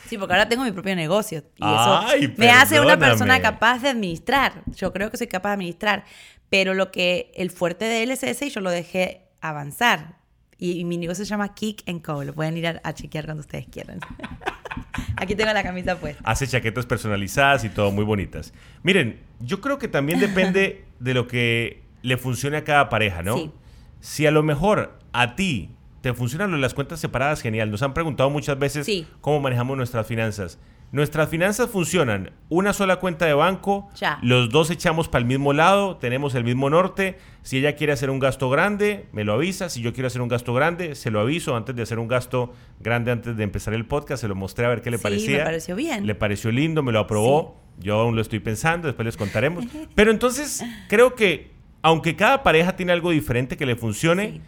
Sí, 0.07 0.17
porque 0.17 0.33
ahora 0.35 0.47
tengo 0.47 0.63
mi 0.63 0.71
propio 0.71 0.95
negocio. 0.95 1.43
Y 1.57 1.63
eso 1.65 1.97
Ay, 2.07 2.33
me 2.37 2.49
hace 2.51 2.79
una 2.79 2.97
persona 2.97 3.41
capaz 3.41 3.79
de 3.81 3.89
administrar. 3.89 4.63
Yo 4.67 4.93
creo 4.93 5.11
que 5.11 5.17
soy 5.17 5.27
capaz 5.27 5.49
de 5.49 5.53
administrar. 5.55 6.05
Pero 6.49 6.73
lo 6.73 6.91
que 6.91 7.29
el 7.35 7.51
fuerte 7.51 7.83
de 7.85 8.03
él 8.03 8.11
es 8.11 8.23
ese 8.23 8.45
y 8.45 8.49
yo 8.49 8.61
lo 8.61 8.69
dejé 8.71 9.23
avanzar. 9.41 10.15
Y, 10.57 10.79
y 10.79 10.85
mi 10.85 10.95
negocio 10.97 11.25
se 11.25 11.29
llama 11.29 11.53
Kick 11.53 11.83
and 11.89 12.01
Co. 12.01 12.23
Lo 12.23 12.33
pueden 12.33 12.55
ir 12.55 12.67
a, 12.67 12.79
a 12.85 12.93
chequear 12.93 13.25
cuando 13.25 13.41
ustedes 13.41 13.65
quieran. 13.69 13.99
Aquí 15.15 15.35
tengo 15.35 15.51
la 15.53 15.63
camisa 15.63 15.97
puesta. 15.97 16.21
hace 16.25 16.47
chaquetas 16.47 16.85
personalizadas 16.85 17.63
y 17.63 17.69
todo 17.69 17.91
muy 17.91 18.03
bonitas. 18.05 18.53
Miren, 18.83 19.19
yo 19.39 19.61
creo 19.61 19.77
que 19.77 19.87
también 19.87 20.19
depende 20.19 20.85
de 20.99 21.13
lo 21.13 21.27
que 21.27 21.83
le 22.01 22.17
funcione 22.17 22.57
a 22.57 22.63
cada 22.63 22.89
pareja, 22.89 23.21
¿no? 23.23 23.35
Sí. 23.37 23.51
Si 23.99 24.25
a 24.27 24.31
lo 24.31 24.43
mejor 24.43 24.99
a 25.13 25.35
ti 25.35 25.71
te 26.01 26.13
funcionan 26.13 26.59
las 26.61 26.73
cuentas 26.73 26.99
separadas, 26.99 27.41
genial. 27.41 27.71
Nos 27.71 27.81
han 27.81 27.93
preguntado 27.93 28.29
muchas 28.29 28.57
veces 28.59 28.85
Sí. 28.85 29.07
cómo 29.21 29.39
manejamos 29.39 29.75
nuestras 29.77 30.05
finanzas. 30.07 30.59
Nuestras 30.91 31.27
finanzas 31.29 31.69
funcionan 31.69 32.31
una 32.47 32.71
sola 32.71 32.95
cuenta 32.97 33.25
de 33.25 33.33
banco, 33.33 33.89
Ya. 33.99 34.19
los 34.21 34.49
dos 34.49 34.69
echamos 34.71 35.09
para 35.09 35.19
el 35.21 35.25
mismo 35.27 35.51
lado, 35.51 35.97
tenemos 35.97 36.33
el 36.33 36.45
mismo 36.45 36.69
norte. 36.69 37.17
Si 37.41 37.57
ella 37.57 37.75
quiere 37.75 37.91
hacer 37.91 38.09
un 38.09 38.19
gasto 38.19 38.49
grande, 38.49 39.05
me 39.11 39.25
lo 39.25 39.33
avisa. 39.33 39.67
Si 39.69 39.81
yo 39.81 39.91
quiero 39.91 40.07
hacer 40.07 40.21
un 40.21 40.29
gasto 40.29 40.53
grande, 40.53 40.95
se 40.95 41.11
lo 41.11 41.19
aviso 41.19 41.55
antes 41.57 41.75
de 41.75 41.81
hacer 41.81 41.99
un 41.99 42.07
gasto 42.07 42.53
grande 42.79 43.11
antes 43.11 43.35
de 43.35 43.43
empezar 43.43 43.73
el 43.73 43.85
podcast. 43.85 44.21
Se 44.21 44.29
lo 44.29 44.35
mostré 44.35 44.65
a 44.65 44.69
ver 44.69 44.81
qué 44.81 44.89
le 44.91 44.97
Sí, 44.97 45.03
parecía. 45.03 45.37
me 45.39 45.43
pareció 45.43 45.75
bien. 45.75 46.07
Le 46.07 46.15
pareció 46.15 46.51
lindo, 46.51 46.81
me 46.83 46.93
lo 46.93 46.99
aprobó. 46.99 47.57
Yo 47.79 47.99
aún 47.99 48.15
lo 48.15 48.21
estoy 48.21 48.39
pensando, 48.39 48.87
después 48.87 49.05
les 49.05 49.17
contaremos. 49.17 49.65
Pero 49.93 50.09
entonces, 50.11 50.63
creo 50.87 51.15
que 51.15 51.51
aunque 51.81 52.15
cada 52.15 52.43
pareja 52.43 52.75
tiene 52.77 52.91
algo 52.93 53.11
diferente 53.11 53.55
que 53.57 53.65
le 53.65 53.75
funcione, 53.75 54.31
Sí. 54.31 54.41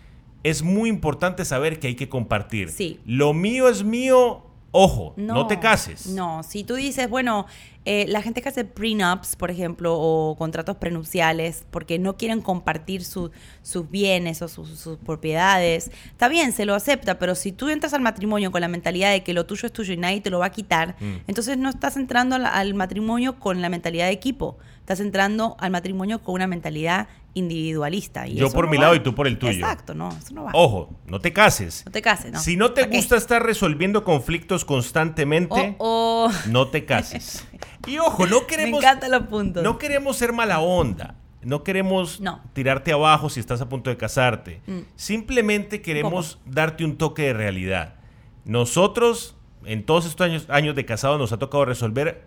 es 0.43 0.63
muy 0.63 0.89
importante 0.89 1.43
saber 1.45 1.79
que 1.79 1.87
hay 1.87 1.95
que 1.95 2.07
compartir. 2.09 2.69
Sí. 2.69 2.99
Lo 3.05 3.33
mío 3.33 3.67
es 3.69 3.83
mío, 3.83 4.45
ojo, 4.71 5.13
no, 5.17 5.47
te 5.47 5.59
cases. 5.59 6.07
No, 6.07 6.43
si 6.43 6.63
tú 6.63 6.75
dices, 6.75 7.09
bueno, 7.09 7.45
eh, 7.85 8.05
la 8.07 8.21
gente 8.21 8.41
que 8.41 8.49
hace 8.49 8.65
prenups, 8.65 9.35
por 9.35 9.49
ejemplo, 9.49 9.95
o 9.97 10.35
contratos 10.37 10.77
prenupciales, 10.77 11.63
porque 11.71 11.97
no 11.97 12.17
quieren 12.17 12.41
compartir 12.41 13.03
su- 13.03 13.31
sus 13.63 13.89
bienes 13.89 14.41
o 14.41 14.47
sus, 14.47 14.69
sus 14.79 14.97
propiedades, 14.97 15.89
está 16.11 16.27
bien, 16.27 16.51
se 16.51 16.65
lo 16.65 16.75
acepta, 16.75 17.17
pero 17.19 17.35
si 17.35 17.51
tú 17.51 17.69
entras 17.69 17.93
al 17.93 18.01
matrimonio 18.01 18.51
con 18.51 18.61
la 18.61 18.67
mentalidad 18.67 19.11
de 19.11 19.23
que 19.23 19.33
lo 19.33 19.45
tuyo 19.45 19.65
es 19.67 19.73
tuyo 19.73 19.93
y 19.93 19.97
nadie 19.97 20.21
te 20.21 20.29
lo 20.29 20.39
va 20.39 20.47
a 20.47 20.51
quitar, 20.51 20.95
Mm. 20.99 21.15
entonces 21.27 21.57
no 21.57 21.69
estás 21.69 21.97
entrando 21.97 22.35
al, 22.35 22.45
al 22.45 22.73
matrimonio 22.73 23.39
con 23.39 23.61
la 23.61 23.69
mentalidad 23.69 24.05
de 24.07 24.11
equipo, 24.13 24.57
estás 24.79 24.99
entrando 24.99 25.55
al 25.59 25.71
matrimonio 25.71 26.21
con 26.21 26.35
una 26.35 26.47
mentalidad 26.47 27.07
individualista. 27.33 28.27
y 28.27 28.35
Yo 28.35 28.49
por 28.51 28.65
no 28.65 28.71
mi 28.71 28.77
va. 28.77 28.83
lado 28.83 28.95
y 28.95 28.99
tú 29.01 29.13
por 29.15 29.27
el 29.27 29.37
tuyo. 29.37 29.53
Exacto, 29.53 29.93
no, 29.93 30.09
eso 30.09 30.33
no 30.33 30.43
va. 30.45 30.51
Ojo, 30.53 30.99
no 31.05 31.19
te 31.19 31.31
cases. 31.33 31.83
No 31.85 31.91
te 31.91 32.01
cases, 32.01 32.31
¿no? 32.31 32.39
Si 32.39 32.55
no 32.57 32.71
te 32.71 32.83
gusta 32.87 33.15
estar 33.17 33.43
resolviendo 33.43 34.03
conflictos 34.03 34.65
constantemente, 34.65 35.75
Oh, 35.77 36.29
oh. 36.29 36.31
no 36.49 36.67
te 36.69 36.85
cases. 36.85 37.45
Y 37.87 37.97
ojo, 37.99 38.25
no 38.27 38.41
Me 38.41 38.47
queremos 38.47 38.79
encantan 38.83 39.11
los 39.11 39.23
puntos. 39.27 39.63
No 39.63 39.77
queremos 39.77 40.17
ser 40.17 40.33
mala 40.33 40.59
onda. 40.59 41.15
No 41.41 41.63
queremos 41.63 42.19
No. 42.19 42.41
tirarte 42.53 42.91
abajo 42.91 43.29
si 43.29 43.39
estás 43.39 43.61
a 43.61 43.69
punto 43.69 43.89
de 43.89 43.95
casarte. 43.97 44.61
Mm. 44.67 44.79
Simplemente 44.95 45.81
queremos 45.81 46.39
darte 46.45 46.83
un 46.83 46.97
toque 46.97 47.21
de 47.23 47.33
realidad. 47.33 47.95
Nosotros, 48.43 49.37
en 49.63 49.85
todos 49.85 50.05
estos 50.05 50.25
años, 50.25 50.45
años 50.49 50.75
de 50.75 50.85
casado, 50.85 51.17
nos 51.17 51.31
ha 51.31 51.37
tocado 51.39 51.63
resolver 51.63 52.25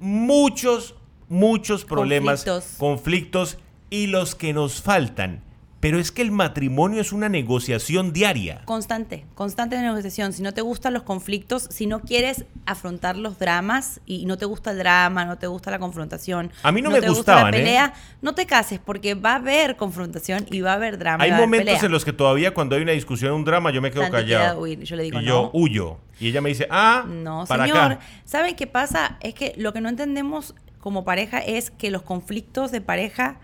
muchos, 0.00 0.94
muchos 1.28 1.84
problemas, 1.84 2.44
Conflictos. 2.44 2.74
conflictos 2.78 3.58
y 3.90 4.06
los 4.08 4.34
que 4.34 4.52
nos 4.52 4.80
faltan. 4.82 5.42
Pero 5.80 6.00
es 6.00 6.10
que 6.10 6.22
el 6.22 6.32
matrimonio 6.32 7.00
es 7.00 7.12
una 7.12 7.28
negociación 7.28 8.12
diaria. 8.12 8.62
Constante, 8.64 9.24
constante 9.36 9.76
de 9.76 9.82
negociación. 9.82 10.32
Si 10.32 10.42
no 10.42 10.52
te 10.52 10.60
gustan 10.60 10.92
los 10.92 11.04
conflictos, 11.04 11.68
si 11.70 11.86
no 11.86 12.00
quieres 12.00 12.46
afrontar 12.66 13.16
los 13.16 13.38
dramas 13.38 14.00
y 14.04 14.26
no 14.26 14.36
te 14.36 14.44
gusta 14.44 14.72
el 14.72 14.78
drama, 14.78 15.24
no 15.24 15.38
te 15.38 15.46
gusta 15.46 15.70
la 15.70 15.78
confrontación, 15.78 16.50
A 16.64 16.72
mí 16.72 16.82
no 16.82 16.90
me 16.90 17.00
te 17.00 17.06
gusta 17.06 17.44
gustaban, 17.44 17.54
¿eh? 17.54 17.92
no 18.22 18.34
te 18.34 18.44
cases 18.44 18.80
porque 18.84 19.14
va 19.14 19.34
a 19.34 19.36
haber 19.36 19.76
confrontación 19.76 20.46
y 20.50 20.62
va 20.62 20.72
a 20.72 20.74
haber 20.74 20.98
drama. 20.98 21.22
Hay 21.22 21.30
momentos 21.30 21.66
pelea. 21.74 21.86
en 21.86 21.92
los 21.92 22.04
que 22.04 22.12
todavía 22.12 22.52
cuando 22.52 22.74
hay 22.74 22.82
una 22.82 22.90
discusión, 22.92 23.32
un 23.34 23.44
drama, 23.44 23.70
yo 23.70 23.80
me 23.80 23.92
quedo 23.92 24.02
Santi 24.02 24.16
callado. 24.16 24.60
huir. 24.60 24.82
Yo 24.82 24.96
le 24.96 25.04
digo, 25.04 25.20
y 25.20 25.22
no. 25.22 25.28
yo 25.28 25.50
huyo. 25.52 25.98
Y 26.18 26.26
ella 26.26 26.40
me 26.40 26.48
dice, 26.48 26.66
ah, 26.72 27.04
No, 27.08 27.44
para 27.46 27.66
señor. 27.66 27.92
acá. 27.92 28.00
¿Saben 28.24 28.56
qué 28.56 28.66
pasa? 28.66 29.16
Es 29.20 29.34
que 29.34 29.52
lo 29.56 29.72
que 29.72 29.80
no 29.80 29.88
entendemos 29.88 30.56
como 30.80 31.04
pareja 31.04 31.38
es 31.38 31.70
que 31.70 31.92
los 31.92 32.02
conflictos 32.02 32.72
de 32.72 32.80
pareja 32.80 33.38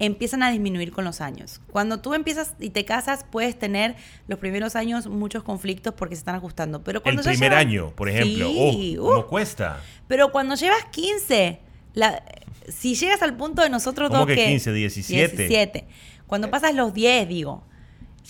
empiezan 0.00 0.42
a 0.42 0.50
disminuir 0.50 0.90
con 0.90 1.04
los 1.04 1.20
años. 1.20 1.60
Cuando 1.70 2.00
tú 2.00 2.14
empiezas 2.14 2.54
y 2.58 2.70
te 2.70 2.84
casas, 2.84 3.24
puedes 3.30 3.56
tener 3.56 3.94
los 4.26 4.38
primeros 4.38 4.74
años 4.74 5.06
muchos 5.06 5.44
conflictos 5.44 5.94
porque 5.94 6.16
se 6.16 6.20
están 6.20 6.34
ajustando. 6.34 6.82
Pero 6.82 6.98
El 6.98 7.02
cuando 7.04 7.22
ya 7.22 7.30
primer 7.30 7.54
año, 7.54 7.90
por 7.94 8.08
ejemplo. 8.08 8.48
Sí, 8.48 8.96
oh, 8.98 9.04
¿Cómo 9.04 9.20
uh, 9.20 9.26
cuesta? 9.26 9.80
pero 10.08 10.32
cuando 10.32 10.56
llevas 10.56 10.84
15, 10.90 11.60
la- 11.94 12.24
si 12.68 12.94
llegas 12.94 13.22
al 13.22 13.36
punto 13.36 13.62
de 13.62 13.68
nosotros 13.68 14.08
¿Cómo 14.08 14.20
dos 14.20 14.26
que 14.28 14.36
que 14.36 14.46
15? 14.46 14.72
17. 14.72 15.36
17. 15.36 15.86
Cuando 16.26 16.50
pasas 16.50 16.74
los 16.74 16.94
10, 16.94 17.28
digo, 17.28 17.62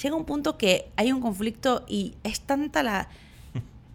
llega 0.03 0.17
un 0.17 0.25
punto 0.25 0.59
que 0.59 0.91
hay 0.97 1.13
un 1.13 1.21
conflicto 1.21 1.85
y 1.87 2.15
es 2.25 2.41
tanta 2.41 2.83
la 2.83 3.09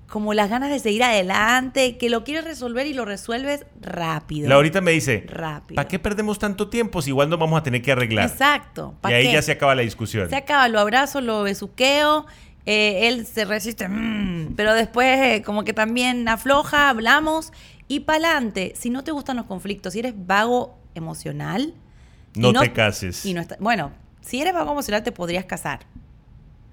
como 0.07 0.33
las 0.33 0.49
ganas 0.49 0.69
de 0.69 0.79
seguir 0.79 1.03
adelante 1.03 1.97
que 1.97 2.09
lo 2.09 2.23
quieres 2.23 2.43
resolver 2.45 2.85
y 2.87 2.93
lo 2.93 3.05
resuelves 3.05 3.65
rápido. 3.81 4.47
Laurita 4.49 4.79
me 4.81 4.91
dice, 4.91 5.25
Rápido. 5.27 5.75
¿para 5.75 5.87
qué 5.87 5.97
perdemos 5.99 6.37
tanto 6.39 6.69
tiempo 6.69 7.01
si 7.01 7.09
igual 7.09 7.29
nos 7.29 7.39
vamos 7.39 7.59
a 7.59 7.63
tener 7.63 7.81
que 7.81 7.91
arreglar? 7.91 8.29
Exacto. 8.29 8.93
Y 8.99 9.01
¿pa' 9.01 9.09
ahí 9.09 9.25
qué? 9.27 9.33
ya 9.33 9.41
se 9.41 9.51
acaba 9.53 9.73
la 9.75 9.81
discusión. 9.81 10.29
Se 10.29 10.35
acaba, 10.35 10.67
lo 10.69 10.79
abrazo, 10.79 11.21
lo 11.21 11.43
besuqueo 11.43 12.25
Eh, 12.67 13.07
él 13.09 13.27
se 13.27 13.45
resiste, 13.45 13.87
mm, 13.87 14.55
pero 14.55 14.73
después 14.73 15.19
eh, 15.19 15.43
como 15.43 15.63
que 15.63 15.71
también 15.73 16.27
afloja, 16.27 16.89
hablamos 16.89 17.53
y 17.87 17.99
pa'lante. 17.99 18.73
Si 18.75 18.89
no 18.89 19.03
te 19.03 19.11
gustan 19.11 19.37
los 19.37 19.45
conflictos, 19.45 19.93
si 19.93 19.99
eres 19.99 20.15
vago 20.17 20.75
emocional... 20.95 21.75
y 22.33 22.39
No 22.39 22.53
te 22.59 22.73
cases. 22.73 23.23
Y 23.23 23.35
no 23.35 23.41
está- 23.41 23.57
bueno, 23.59 23.91
si 24.21 24.41
eres 24.41 24.53
vago 24.55 24.71
emocional 24.71 25.03
te 25.03 25.11
podrías 25.11 25.45
casar. 25.45 25.81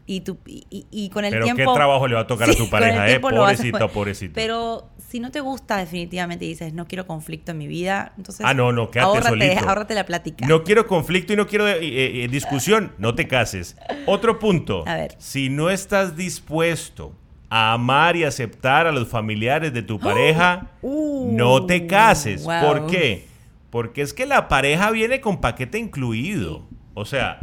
Y, 0.05 0.23
tú, 0.23 0.39
y, 0.47 0.67
y- 0.69 0.87
y 0.91 1.09
con 1.11 1.25
el 1.25 1.31
Pero 1.31 1.47
qué 1.47 1.55
tiempo... 1.55 1.75
trabajo 1.75 2.09
le 2.09 2.15
va 2.17 2.23
a 2.23 2.27
tocar 2.27 2.51
a 2.51 2.55
tu 2.55 2.69
pareja, 2.69 3.07
¿eh? 3.07 3.11
tiempo 3.11 3.31
lo 3.31 3.43
vas 3.43 3.53
a 3.53 3.57
Pobrecito, 3.57 3.79
poder- 3.79 3.91
pobrecito. 3.93 4.33
Pero 4.35 4.89
si 5.09 5.21
no 5.21 5.31
te 5.31 5.41
gusta 5.41 5.77
definitivamente 5.77 6.45
y 6.45 6.49
dices, 6.49 6.73
no 6.75 6.87
quiero 6.89 7.07
conflicto 7.07 7.53
en 7.53 7.59
mi 7.59 7.67
vida, 7.69 8.13
entonces... 8.17 8.45
Ah, 8.45 8.53
no, 8.53 8.73
no, 8.73 8.91
quédate 8.91 9.07
ahórrate, 9.07 9.29
solito. 9.29 9.69
ahórrate 9.69 9.95
la 9.95 10.05
plática. 10.07 10.47
No 10.47 10.65
quiero 10.65 10.87
conflicto 10.89 11.33
y 11.33 11.37
no 11.37 11.47
quiero 11.47 11.69
eh, 11.69 11.79
eh, 11.81 12.25
eh, 12.25 12.29
discusión. 12.29 12.93
No 12.99 13.15
te 13.15 13.29
cases. 13.29 13.77
Otro 14.07 14.39
punto. 14.41 14.83
A 14.89 14.97
ver. 14.97 15.15
Si 15.19 15.49
no 15.51 15.71
estás 15.71 16.17
dispuesto 16.17 17.13
a 17.49 17.75
amar 17.75 18.17
y 18.17 18.25
aceptar 18.25 18.87
a 18.89 18.93
los 18.93 19.07
familiares 19.09 19.73
de 19.73 19.83
tu 19.83 20.01
pareja, 20.01 20.71
Uh, 20.83 21.31
no 21.37 21.65
te 21.67 21.87
cases. 21.87 22.43
wow. 22.45 22.61
¿Por 22.61 22.87
qué? 22.89 23.29
Porque 23.71 24.03
es 24.03 24.13
que 24.13 24.27
la 24.27 24.49
pareja 24.49 24.91
viene 24.91 25.21
con 25.21 25.41
paquete 25.41 25.79
incluido. 25.79 26.65
O 26.95 27.05
sea, 27.05 27.39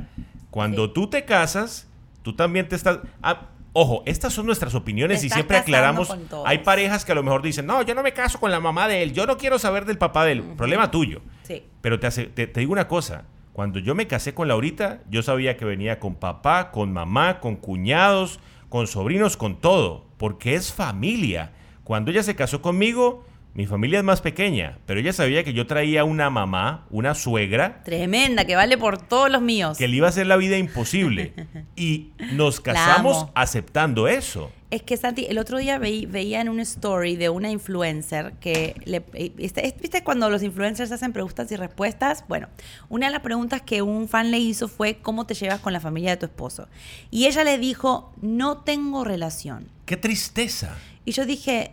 cuando 0.52 0.92
tú 0.92 1.10
te 1.10 1.24
casas, 1.26 1.88
tú 2.32 2.36
también 2.36 2.68
te 2.68 2.76
estás... 2.76 3.00
ah, 3.22 3.48
ojo, 3.74 4.04
estas 4.06 4.34
son 4.34 4.46
nuestras 4.46 4.76
opiniones 4.76 5.24
y 5.24 5.30
siempre 5.30 5.58
aclaramos. 5.58 6.10
Hay 6.46 6.60
parejas 6.60 7.06
que 7.06 7.12
a 7.12 7.16
lo 7.16 7.24
mejor 7.24 7.42
dicen, 7.42 7.66
no, 7.66 7.82
yo 7.82 7.96
no 7.96 8.04
me 8.04 8.14
caso 8.14 8.40
con 8.40 8.52
la 8.52 8.60
mamá 8.60 8.88
de 8.88 9.04
él, 9.04 9.14
yo 9.14 9.26
no 9.26 9.38
quiero 9.38 9.60
saber 9.60 9.86
del 9.86 9.98
papá 9.98 10.26
de 10.26 10.34
él. 10.34 10.44
Problema 10.58 10.92
tuyo. 10.92 11.22
Sí. 11.44 11.64
Pero 11.82 12.00
te, 12.00 12.08
hace- 12.08 12.26
te, 12.28 12.48
te 12.48 12.60
digo 12.60 12.72
una 12.74 12.88
cosa. 12.88 13.26
Cuando 13.54 13.80
yo 13.80 13.94
me 13.96 14.08
casé 14.08 14.34
con 14.34 14.48
Laurita, 14.48 15.02
yo 15.10 15.22
sabía 15.22 15.58
que 15.58 15.66
venía 15.66 16.00
con 16.00 16.16
papá, 16.16 16.72
con 16.72 16.94
mamá, 16.94 17.40
con 17.42 17.56
cuñados, 17.58 18.40
con 18.70 18.88
sobrinos, 18.88 19.36
con 19.38 19.60
todo. 19.60 20.06
Porque 20.18 20.56
es 20.56 20.72
familia. 20.74 21.52
Cuando 21.84 22.12
ella 22.12 22.24
se 22.24 22.36
casó 22.36 22.62
conmigo, 22.62 23.26
mi 23.54 23.66
familia 23.66 24.00
es 24.00 24.06
más 24.06 24.22
pequeña. 24.22 24.78
Pero 24.86 25.00
ella 25.00 25.12
sabía 25.12 25.44
que 25.44 25.54
yo 25.54 25.68
traía 25.68 26.04
una 26.04 26.30
mamá, 26.30 26.86
una 26.92 27.14
suegra, 27.16 27.82
Tremenda, 27.84 28.46
que 28.46 28.56
vale 28.56 28.78
por 28.78 28.98
todos 28.98 29.30
los 29.30 29.42
míos. 29.42 29.78
que 29.78 29.88
le 29.88 29.98
iba 29.98 30.08
a 30.08 30.10
hacer 30.10 30.28
la 30.28 30.38
vida 30.38 30.58
imposible. 30.58 31.34
Y 31.76 32.12
nos 32.34 32.60
casamos 32.60 33.18
amo. 33.18 33.32
aceptando 33.36 34.08
eso. 34.08 34.52
Es 34.70 34.84
que 34.84 34.98
Santi, 34.98 35.26
el 35.26 35.40
otro 35.40 35.58
día 35.58 35.80
veí- 35.80 36.06
veía 36.06 36.42
en 36.42 36.50
una 36.50 36.62
story 36.62 37.16
de 37.16 37.30
una 37.30 37.50
influencer 37.50 38.34
que 38.40 38.76
le, 38.86 39.04
eh, 39.14 39.32
¿viste, 39.36 39.74
¿viste 39.82 40.04
cuando 40.04 40.30
los 40.30 40.44
influencers 40.44 40.92
hacen 40.92 41.12
preguntas 41.12 41.52
y 41.52 41.56
respuestas? 41.56 42.24
Bueno, 42.28 42.48
una 42.88 43.08
de 43.08 43.14
las 43.14 43.22
preguntas 43.22 43.62
que 43.64 43.82
un 43.82 44.08
fan 44.08 44.30
le 44.30 44.38
hizo 44.38 44.68
fue 44.68 44.98
¿cómo 44.98 45.26
te 45.26 45.34
llevas 45.34 45.60
con 45.60 45.74
la 45.74 45.80
familia 45.80 46.12
de 46.12 46.18
tu 46.18 46.26
esposo? 46.28 46.68
Y 47.10 47.26
ella 47.26 47.44
le 47.44 47.58
dijo, 47.58 48.14
no 48.22 48.58
tengo 48.60 49.04
relación. 49.04 49.68
¡Qué 49.86 49.98
tristeza! 49.98 50.78
Y 51.04 51.14
yo 51.14 51.26
dije, 51.26 51.72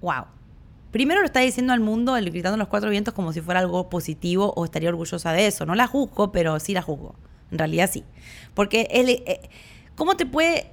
wow. 0.00 0.26
Primero 0.96 1.20
lo 1.20 1.26
está 1.26 1.40
diciendo 1.40 1.74
al 1.74 1.80
mundo, 1.80 2.16
el 2.16 2.30
gritando 2.30 2.56
los 2.56 2.68
cuatro 2.68 2.88
vientos 2.88 3.12
como 3.12 3.34
si 3.34 3.42
fuera 3.42 3.60
algo 3.60 3.90
positivo 3.90 4.54
o 4.56 4.64
estaría 4.64 4.88
orgullosa 4.88 5.30
de 5.34 5.46
eso. 5.46 5.66
No 5.66 5.74
la 5.74 5.86
juzgo, 5.86 6.32
pero 6.32 6.58
sí 6.58 6.72
la 6.72 6.80
juzgo. 6.80 7.16
En 7.50 7.58
realidad 7.58 7.90
sí. 7.92 8.02
Porque 8.54 8.88
él, 8.90 9.10
eh, 9.10 9.50
¿cómo 9.94 10.16
te 10.16 10.24
puede 10.24 10.72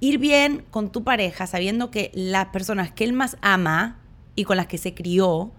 ir 0.00 0.18
bien 0.18 0.62
con 0.70 0.92
tu 0.92 1.04
pareja 1.04 1.46
sabiendo 1.46 1.90
que 1.90 2.10
las 2.12 2.48
personas 2.48 2.92
que 2.92 3.04
él 3.04 3.14
más 3.14 3.38
ama 3.40 3.96
y 4.36 4.44
con 4.44 4.58
las 4.58 4.66
que 4.66 4.76
se 4.76 4.92
crió, 4.92 5.52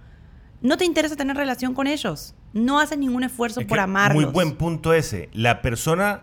no 0.61 0.77
te 0.77 0.85
interesa 0.85 1.15
tener 1.15 1.35
relación 1.35 1.73
con 1.73 1.87
ellos? 1.87 2.35
No 2.53 2.79
haces 2.79 2.99
ningún 2.99 3.23
esfuerzo 3.23 3.61
Es 3.61 3.65
por 3.65 3.79
amarlos. 3.79 4.25
Muy 4.25 4.31
buen 4.31 4.57
punto 4.57 4.93
ese. 4.93 5.31
La 5.33 5.63
persona 5.63 6.21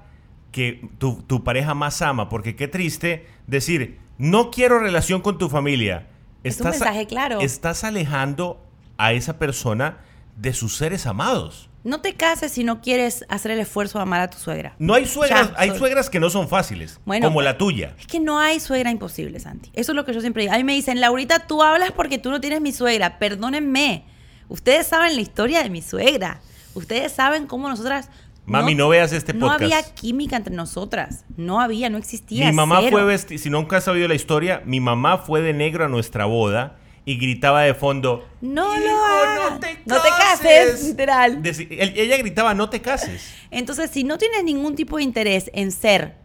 que 0.52 0.88
tu, 0.99 1.25
tu 1.25 1.42
pareja 1.42 1.75
más 1.75 2.02
ama, 2.02 2.28
porque 2.28 2.54
qué 2.54 2.68
triste 2.68 3.26
decir, 3.49 3.99
no 4.16 4.52
quiero 4.52 4.78
relación 4.78 5.23
con 5.23 5.38
tu 5.38 5.49
familia. 5.49 6.06
Es 6.44 6.61
un 6.61 6.70
mensaje 6.70 7.06
claro. 7.06 7.40
Estás 7.40 7.85
alejando 7.85 8.61
a 8.97 9.12
esa 9.12 9.38
persona 9.38 9.99
de 10.37 10.52
sus 10.52 10.76
seres 10.76 11.06
amados. 11.06 11.68
No 11.82 12.00
te 12.02 12.14
cases 12.14 12.52
si 12.52 12.62
no 12.62 12.82
quieres 12.82 13.25
hacer 13.28 13.52
el 13.52 13.61
esfuerzo 13.61 13.99
de 13.99 14.02
amar 14.02 14.20
a 14.20 14.28
tu 14.28 14.38
suegra. 14.38 14.75
No 14.78 14.92
hay 14.92 15.06
suegras, 15.06 15.50
Ya, 15.50 15.54
hay 15.56 15.76
suegras 15.76 16.11
que 16.11 16.20
no 16.20 16.28
son 16.28 16.47
fáciles, 16.47 17.00
Bueno, 17.06 17.28
como 17.28 17.40
la 17.40 17.56
tuya. 17.56 17.94
Es 17.99 18.06
que 18.06 18.20
no 18.20 18.38
hay 18.38 18.61
suegra 18.61 18.90
imposible, 18.90 19.40
Santi. 19.40 19.70
Eso 19.73 19.92
es 19.92 19.97
lo 19.97 20.04
que 20.04 20.12
yo 20.12 20.20
siempre 20.20 20.42
digo. 20.42 20.54
A 20.54 20.59
mí 20.59 20.64
me 20.64 20.75
dicen, 20.75 21.00
Laurita, 21.00 21.47
tú 21.47 21.62
hablas 21.62 21.92
porque 21.92 22.18
tú 22.18 22.30
no 22.30 22.40
tienes 22.40 22.61
mi 22.61 22.73
suegra. 22.73 23.18
Perdónenme. 23.18 24.04
Ustedes 24.49 24.88
saben 24.88 25.14
la 25.14 25.23
historia 25.23 25.62
de 25.62 25.70
mi 25.70 25.80
suegra. 25.80 26.40
Ustedes 26.75 27.12
saben 27.12 27.47
cómo 27.47 27.68
nosotras... 27.68 28.09
Mami, 28.50 28.75
no 28.75 28.88
veas 28.88 29.12
este 29.12 29.33
No 29.33 29.47
podcast. 29.47 29.62
había 29.62 29.83
química 29.95 30.37
entre 30.37 30.54
nosotras. 30.54 31.25
No 31.37 31.61
había, 31.61 31.88
no 31.90 31.99
existía. 31.99 32.47
Mi 32.47 32.52
mamá 32.52 32.78
cero. 32.80 32.90
fue 32.92 33.04
vestida, 33.04 33.38
si 33.38 33.50
nunca 33.50 33.76
has 33.78 33.85
sabido 33.85 34.09
la 34.09 34.14
historia, 34.14 34.62
mi 34.66 34.80
mamá 34.80 35.19
fue 35.19 35.40
de 35.40 35.52
negro 35.52 35.85
a 35.85 35.88
nuestra 35.88 36.25
boda 36.26 36.76
y 37.04 37.16
gritaba 37.16 37.62
de 37.62 37.75
fondo, 37.75 38.28
No 38.40 38.76
lo 38.78 38.85
"Hijo, 38.85 39.04
hagas. 39.04 39.50
no 39.52 39.59
te 39.61 39.78
No 39.87 39.97
te 40.02 40.09
cases", 40.11 40.71
cases". 40.71 40.85
literal. 40.88 41.42
Deci- 41.42 41.66
ella 41.71 42.16
gritaba, 42.19 42.52
no 42.54 42.69
te 42.69 42.80
cases. 42.83 43.33
Entonces, 43.50 43.90
si 43.90 44.04
no 44.04 44.19
tienes 44.19 44.45
ningún 44.45 44.75
tipo 44.76 44.99
de 44.99 45.02
interés 45.04 45.50
en 45.54 45.73
ser 45.73 46.16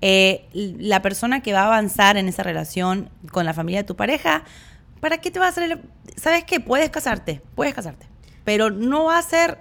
eh, 0.00 0.46
la 0.52 1.02
persona 1.02 1.40
que 1.42 1.52
va 1.52 1.60
a 1.62 1.66
avanzar 1.66 2.16
en 2.16 2.28
esa 2.28 2.42
relación 2.42 3.10
con 3.32 3.44
la 3.46 3.54
familia 3.54 3.82
de 3.82 3.86
tu 3.86 3.96
pareja, 3.96 4.44
¿para 5.00 5.18
qué 5.18 5.30
te 5.30 5.38
va 5.38 5.46
a 5.46 5.48
hacer 5.50 5.70
el... 5.70 5.80
¿Sabes 6.16 6.44
qué? 6.44 6.60
Puedes 6.60 6.90
casarte, 6.90 7.40
puedes 7.54 7.74
casarte. 7.74 8.06
Pero 8.44 8.70
no 8.70 9.04
va 9.04 9.18
a 9.18 9.22
ser... 9.22 9.58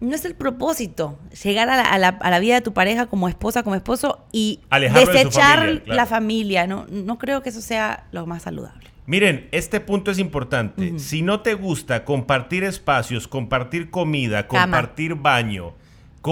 No 0.00 0.14
es 0.14 0.24
el 0.26 0.34
propósito 0.34 1.18
llegar 1.42 1.70
a 1.70 1.76
la, 1.76 1.82
a 1.82 1.98
la- 1.98 2.08
a 2.20 2.30
la 2.30 2.38
vida 2.38 2.54
de 2.56 2.60
tu 2.60 2.72
pareja 2.74 3.06
como 3.06 3.28
esposa, 3.28 3.62
como 3.62 3.74
esposo 3.76 4.24
y 4.32 4.60
Alejarlo 4.70 5.06
de 5.06 5.12
desechar 5.18 5.58
familia, 5.60 5.82
claro. 5.84 5.96
la 5.96 6.06
familia. 6.06 6.66
No, 6.66 6.86
no 6.90 7.18
creo 7.18 7.42
que 7.42 7.48
eso 7.48 7.60
sea 7.62 8.06
lo 8.12 8.26
más 8.26 8.42
saludable. 8.42 8.86
Miren, 9.06 9.48
este 9.52 9.80
punto 9.80 10.10
es 10.10 10.18
importante. 10.18 10.98
Si 10.98 11.22
no 11.22 11.40
te 11.40 11.54
gusta 11.54 12.04
compartir 12.04 12.64
espacios, 12.64 13.26
compartir 13.28 13.88
comida, 13.90 14.48
Cama. 14.48 14.62
compartir 14.64 15.14
baño, 15.14 15.74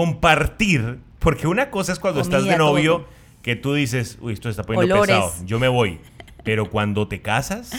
compartir, 0.09 0.99
porque 1.19 1.47
una 1.47 1.71
cosa 1.71 1.93
es 1.93 1.99
cuando 1.99 2.21
estás 2.21 2.43
de 2.43 2.57
novio 2.57 2.97
todo. 2.97 3.09
que 3.41 3.55
tú 3.55 3.73
dices, 3.73 4.17
uy, 4.21 4.33
esto 4.33 4.49
se 4.49 4.51
está 4.51 4.63
poniendo 4.63 4.93
Olores. 4.95 5.15
pesado, 5.15 5.45
yo 5.45 5.57
me 5.59 5.67
voy. 5.69 5.99
Pero 6.43 6.69
cuando 6.69 7.07
te 7.07 7.21
casas, 7.21 7.71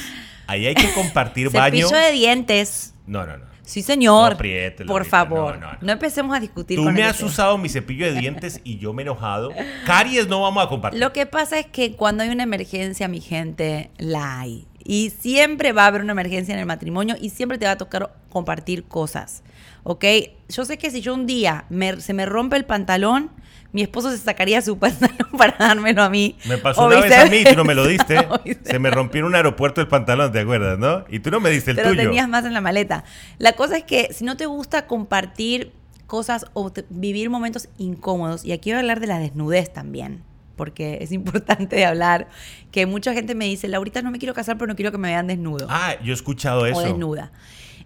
ahí 0.46 0.66
hay 0.66 0.74
que 0.74 0.90
compartir 0.94 1.50
baño. 1.52 1.86
Cepillo 1.88 2.04
de 2.06 2.12
dientes. 2.12 2.94
No, 3.06 3.24
no, 3.26 3.36
no. 3.36 3.44
Sí, 3.66 3.82
señor. 3.82 4.30
No 4.32 4.36
Por 4.38 4.46
Laurita, 4.86 5.10
favor. 5.10 5.58
no, 5.58 5.66
No, 5.66 5.72
no, 5.72 5.78
no. 5.82 5.92
empecemos 5.92 6.34
a 6.36 6.40
discutir 6.40 6.78
Tú 6.78 6.84
con 6.84 6.94
me 6.94 7.02
has 7.02 7.16
tema. 7.18 7.28
usado 7.28 7.58
mi 7.58 7.68
cepillo 7.68 8.06
de 8.06 8.18
dientes 8.18 8.60
y 8.64 8.78
yo 8.78 8.92
me 8.92 9.02
he 9.02 9.04
enojado. 9.04 9.50
Caries 9.84 10.28
no 10.28 10.40
vamos 10.40 10.64
a 10.64 10.68
compartir. 10.68 11.00
Lo 11.00 11.12
que 11.12 11.26
pasa 11.26 11.58
es 11.58 11.66
que 11.66 11.92
cuando 11.96 12.22
hay 12.22 12.28
una 12.30 12.44
emergencia, 12.44 13.08
mi 13.08 13.20
gente, 13.20 13.90
la 13.98 14.38
hay. 14.40 14.66
Y 14.84 15.10
siempre 15.10 15.72
va 15.72 15.82
a 15.82 15.86
haber 15.88 16.00
una 16.02 16.12
emergencia 16.12 16.54
en 16.54 16.60
el 16.60 16.66
matrimonio 16.66 17.16
y 17.20 17.30
siempre 17.30 17.58
te 17.58 17.66
va 17.66 17.72
a 17.72 17.76
tocar 17.76 18.14
compartir 18.28 18.84
cosas. 18.84 19.42
¿Ok? 19.82 20.04
Yo 20.48 20.64
sé 20.64 20.78
que 20.78 20.90
si 20.92 21.00
yo 21.00 21.12
un 21.14 21.26
día 21.26 21.64
me- 21.68 22.00
se 22.00 22.14
me 22.14 22.24
rompe 22.24 22.56
el 22.56 22.64
pantalón, 22.66 23.30
mi 23.76 23.82
esposo 23.82 24.10
se 24.10 24.16
sacaría 24.16 24.62
su 24.62 24.78
pantalón 24.80 25.28
para 25.36 25.54
dármelo 25.58 26.02
a 26.02 26.08
mí. 26.08 26.34
Me 26.48 26.56
pasó 26.56 26.80
O 26.80 26.86
una 26.86 26.98
vez 27.00 27.12
a 27.12 27.26
mí 27.26 27.36
y 27.36 27.44
tú 27.44 27.54
no 27.56 27.62
me 27.64 27.74
lo 27.74 27.86
diste. 27.86 28.16
Se 28.64 28.78
me 28.78 28.90
rompió 28.90 29.20
en 29.20 29.26
un 29.26 29.34
aeropuerto 29.34 29.82
el 29.82 29.86
pantalón, 29.88 30.32
¿te 30.32 30.40
acuerdas, 30.40 30.78
no? 30.78 31.04
Y 31.10 31.18
tú 31.18 31.30
no 31.30 31.40
me 31.40 31.50
diste 31.50 31.72
el 31.72 31.76
Pero 31.76 31.90
tuyo. 31.90 32.00
tenías 32.04 32.26
más 32.26 32.46
en 32.46 32.54
la 32.54 32.62
maleta. 32.62 33.04
La 33.36 33.52
cosa 33.52 33.76
es 33.76 33.84
que 33.84 34.08
si 34.14 34.24
no 34.24 34.38
te 34.38 34.46
gusta 34.46 34.86
compartir 34.86 35.72
cosas 36.06 36.46
o 36.54 36.72
vivir 36.88 37.28
momentos 37.28 37.68
incómodos, 37.76 38.46
y 38.46 38.52
aquí 38.52 38.70
voy 38.70 38.76
a 38.76 38.80
hablar 38.80 39.00
de 39.00 39.08
la 39.08 39.18
desnudez 39.18 39.70
también, 39.72 40.22
porque 40.56 40.96
es 41.02 41.12
importante 41.20 41.84
hablar, 41.84 42.28
que 42.70 42.86
mucha 42.86 43.12
gente 43.12 43.34
me 43.34 43.44
dice, 43.44 43.68
Laurita, 43.68 44.00
no 44.00 44.10
me 44.10 44.18
quiero 44.18 44.32
casar, 44.32 44.56
pero 44.56 44.68
no 44.68 44.74
quiero 44.76 44.90
que 44.90 44.96
me 44.98 45.08
vean 45.08 45.26
desnudo 45.26 45.66
Ah, 45.68 45.96
yo 46.02 46.12
he 46.12 46.14
escuchado 46.14 46.64
eso. 46.64 46.78
o 46.78 46.82
desnuda. 46.82 47.30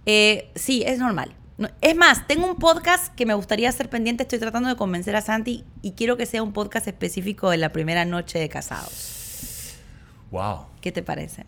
Eh, 0.06 0.50
sí, 0.54 0.85
es 0.87 1.00
normal. 1.00 1.35
No- 1.61 1.69
Es 1.83 1.95
más, 1.95 2.26
tengo 2.26 2.47
un 2.47 2.57
podcast 2.57 3.14
que 3.14 3.26
me 3.26 3.35
gustaría 3.35 3.69
hacer 3.69 3.88
pendiente, 3.90 4.23
estoy 4.23 4.38
tratando 4.38 4.69
de 4.71 4.76
convencer 4.76 5.14
a 5.14 5.21
Santi 5.21 5.64
y 5.83 5.93
quiero 5.93 6.17
que 6.17 6.25
sea 6.25 6.43
un 6.43 6.52
podcast 6.55 6.88
específico 6.88 7.50
de 7.50 7.59
la 7.59 7.69
primera 7.71 8.05
noche 8.07 8.38
de 8.38 8.49
casados. 8.49 9.76
Wow. 10.31 10.67
¿Qué 10.81 10.90
te 10.90 11.02
parece? 11.02 11.45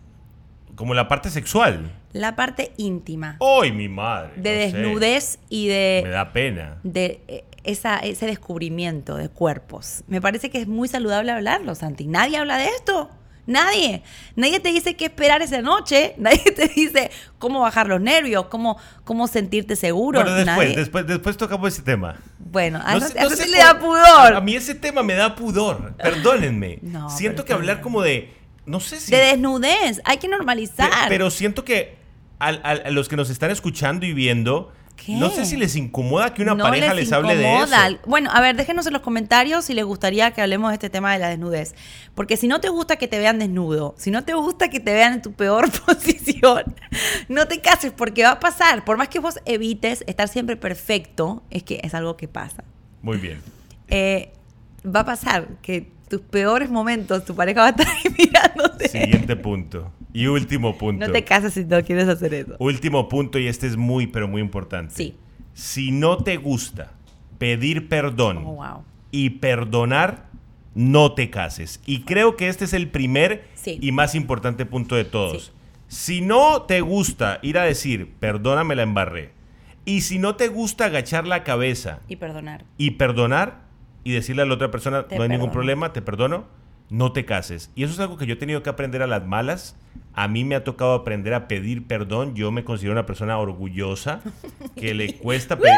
Como 0.74 0.92
la 0.94 1.08
parte 1.08 1.30
sexual. 1.30 1.90
La 2.12 2.36
parte 2.36 2.72
íntima, 2.76 3.38
¡Ay, 3.40 3.72
mi 3.72 3.88
madre! 3.88 4.32
de 4.36 4.66
no 4.66 4.70
sé. 4.70 4.76
desnudez 4.78 5.38
y 5.48 5.68
de... 5.68 6.00
Me 6.04 6.10
da 6.10 6.32
pena. 6.32 6.76
de 6.82 7.22
eh, 7.28 7.44
esa, 7.64 7.96
ese 7.98 8.26
descubrimiento 8.26 9.16
de 9.16 9.30
cuerpos. 9.30 10.04
Me 10.08 10.20
parece 10.20 10.50
que 10.50 10.58
es 10.60 10.66
muy 10.68 10.88
saludable 10.88 11.32
hablarlo, 11.32 11.74
Santi. 11.74 12.06
Nadie 12.06 12.36
habla 12.36 12.58
de 12.58 12.66
esto. 12.66 13.10
Nadie. 13.46 14.02
Nadie 14.36 14.60
te 14.60 14.70
dice 14.70 14.94
qué 14.94 15.06
esperar 15.06 15.42
esa 15.42 15.60
noche. 15.62 16.14
Nadie 16.18 16.52
te 16.52 16.68
dice 16.68 17.10
cómo 17.38 17.60
bajar 17.60 17.88
los 17.88 18.00
nervios, 18.00 18.46
cómo, 18.46 18.78
cómo 19.04 19.26
sentirte 19.26 19.76
seguro. 19.76 20.20
Bueno, 20.20 20.36
después, 20.36 20.68
Nadie- 20.68 20.76
después, 20.76 21.06
después 21.06 21.36
tocamos 21.36 21.72
ese 21.72 21.82
tema. 21.82 22.16
Bueno, 22.38 22.80
a 22.84 22.92
No 22.92 23.06
eso, 23.06 23.14
no 23.20 23.30
sí 23.30 23.50
le 23.50 23.58
da 23.58 23.78
pudor. 23.78 24.34
A, 24.34 24.40
mí 24.40 24.54
ese 24.54 24.74
tema 24.74 25.02
me 25.02 25.14
da 25.14 25.34
pudor. 25.34 25.94
Perdónenme. 25.96 26.78
No, 26.82 27.08
siento 27.10 27.44
que 27.44 27.52
hablar 27.52 27.80
como 27.80 28.02
de. 28.02 28.32
No 28.66 28.78
sé 28.80 29.00
si. 29.00 29.10
De 29.10 29.18
desnudez. 29.18 30.00
Hay 30.04 30.18
que 30.18 30.28
normalizar. 30.28 30.90
Pero 31.08 31.30
siento 31.30 31.64
que 31.64 31.96
a, 32.38 32.90
los 32.90 33.08
que 33.08 33.16
nos 33.16 33.30
están 33.30 33.50
escuchando 33.50 34.04
y 34.06 34.12
viendo, 34.12 34.72
¿Qué? 34.96 35.14
No 35.16 35.30
sé 35.30 35.44
si 35.44 35.56
les 35.56 35.74
incomoda 35.74 36.32
que 36.32 36.42
una 36.42 36.54
No 36.54 36.64
pareja 36.64 36.94
les, 36.94 37.10
hable 37.12 37.36
de 37.36 37.62
eso. 37.62 37.76
Bueno, 38.06 38.30
a 38.32 38.40
ver, 38.40 38.56
déjenos 38.56 38.86
en 38.86 38.92
los 38.92 39.02
comentarios 39.02 39.64
si 39.64 39.74
les 39.74 39.84
gustaría 39.84 40.30
que 40.30 40.40
hablemos 40.40 40.70
de 40.70 40.74
este 40.74 40.90
tema 40.90 41.12
de 41.12 41.18
la 41.18 41.28
desnudez. 41.28 41.74
Porque 42.14 42.36
si 42.36 42.46
no 42.46 42.60
te 42.60 42.68
gusta 42.68 42.96
que 42.96 43.08
te 43.08 43.18
vean 43.18 43.38
desnudo, 43.38 43.94
si 43.98 44.10
no 44.10 44.24
te 44.24 44.34
gusta 44.34 44.68
que 44.68 44.80
te 44.80 44.92
vean 44.92 45.14
en 45.14 45.22
tu 45.22 45.32
peor 45.32 45.70
posición, 45.86 46.74
no 47.28 47.48
te 47.48 47.60
cases 47.60 47.92
porque 47.92 48.22
va 48.22 48.32
a 48.32 48.40
pasar. 48.40 48.84
Por 48.84 48.96
más 48.96 49.08
que 49.08 49.18
vos 49.18 49.40
evites 49.44 50.04
estar 50.06 50.28
siempre 50.28 50.56
perfecto, 50.56 51.42
es 51.50 51.62
que 51.62 51.80
es 51.82 51.94
algo 51.94 52.16
que 52.16 52.28
pasa. 52.28 52.64
Muy 53.02 53.18
bien. 53.18 53.40
Eh, 53.88 54.32
va 54.84 55.00
a 55.00 55.04
pasar 55.04 55.48
que 55.62 55.90
tus 56.08 56.20
peores 56.20 56.70
momentos, 56.70 57.24
tu 57.24 57.34
pareja 57.34 57.60
va 57.60 57.66
a 57.68 57.70
estar 57.70 57.86
ahí 57.88 58.14
mirándote. 58.18 58.88
Siguiente 58.88 59.34
punto. 59.36 59.90
Y 60.12 60.26
último 60.26 60.76
punto. 60.76 61.06
No 61.06 61.12
te 61.12 61.24
cases 61.24 61.54
si 61.54 61.64
no 61.64 61.82
quieres 61.82 62.08
hacer 62.08 62.34
eso. 62.34 62.56
Último 62.58 63.08
punto, 63.08 63.38
y 63.38 63.46
este 63.46 63.66
es 63.66 63.76
muy, 63.76 64.06
pero 64.06 64.28
muy 64.28 64.42
importante. 64.42 64.94
Sí. 64.94 65.16
Si 65.54 65.90
no 65.90 66.18
te 66.18 66.36
gusta 66.36 66.92
pedir 67.38 67.88
perdón 67.88 68.38
Oh, 68.38 68.54
wow. 68.54 68.84
y 69.10 69.30
perdonar, 69.30 70.26
no 70.74 71.12
te 71.12 71.30
cases. 71.30 71.80
Y 71.86 72.02
creo 72.02 72.36
que 72.36 72.48
este 72.48 72.64
es 72.64 72.72
el 72.72 72.88
primer 72.88 73.44
Sí. 73.54 73.78
y 73.80 73.92
más 73.92 74.14
importante 74.14 74.64
punto 74.66 74.94
de 74.96 75.04
todos. 75.04 75.44
Sí. 75.46 75.52
Si 75.88 76.20
no 76.22 76.62
te 76.62 76.80
gusta 76.80 77.38
ir 77.42 77.58
a 77.58 77.64
decir, 77.64 78.12
perdóname 78.18 78.74
la 78.74 78.82
embarré, 78.82 79.32
y 79.84 80.02
si 80.02 80.18
no 80.18 80.36
te 80.36 80.48
gusta 80.48 80.86
agachar 80.86 81.26
la 81.26 81.42
cabeza 81.44 82.00
Y 82.08 82.16
perdonar. 82.16 82.64
y 82.78 82.92
perdonar 82.92 83.62
y 84.04 84.12
decirle 84.12 84.42
a 84.42 84.46
la 84.46 84.54
otra 84.54 84.70
persona, 84.70 85.06
Te 85.06 85.16
no 85.16 85.24
hay 85.24 85.28
ningún 85.28 85.50
problema, 85.50 85.92
te 85.92 86.00
perdono, 86.00 86.46
no 86.92 87.10
te 87.12 87.24
cases. 87.24 87.70
Y 87.74 87.84
eso 87.84 87.94
es 87.94 88.00
algo 88.00 88.18
que 88.18 88.26
yo 88.26 88.34
he 88.34 88.36
tenido 88.36 88.62
que 88.62 88.68
aprender 88.68 89.00
a 89.00 89.06
las 89.06 89.24
malas. 89.26 89.76
A 90.12 90.28
mí 90.28 90.44
me 90.44 90.54
ha 90.54 90.62
tocado 90.62 90.92
aprender 90.92 91.32
a 91.32 91.48
pedir 91.48 91.86
perdón. 91.86 92.34
Yo 92.34 92.52
me 92.52 92.64
considero 92.64 92.92
una 92.92 93.06
persona 93.06 93.38
orgullosa 93.38 94.20
que 94.76 94.92
le 94.92 95.14
cuesta 95.14 95.58
pedir, 95.58 95.74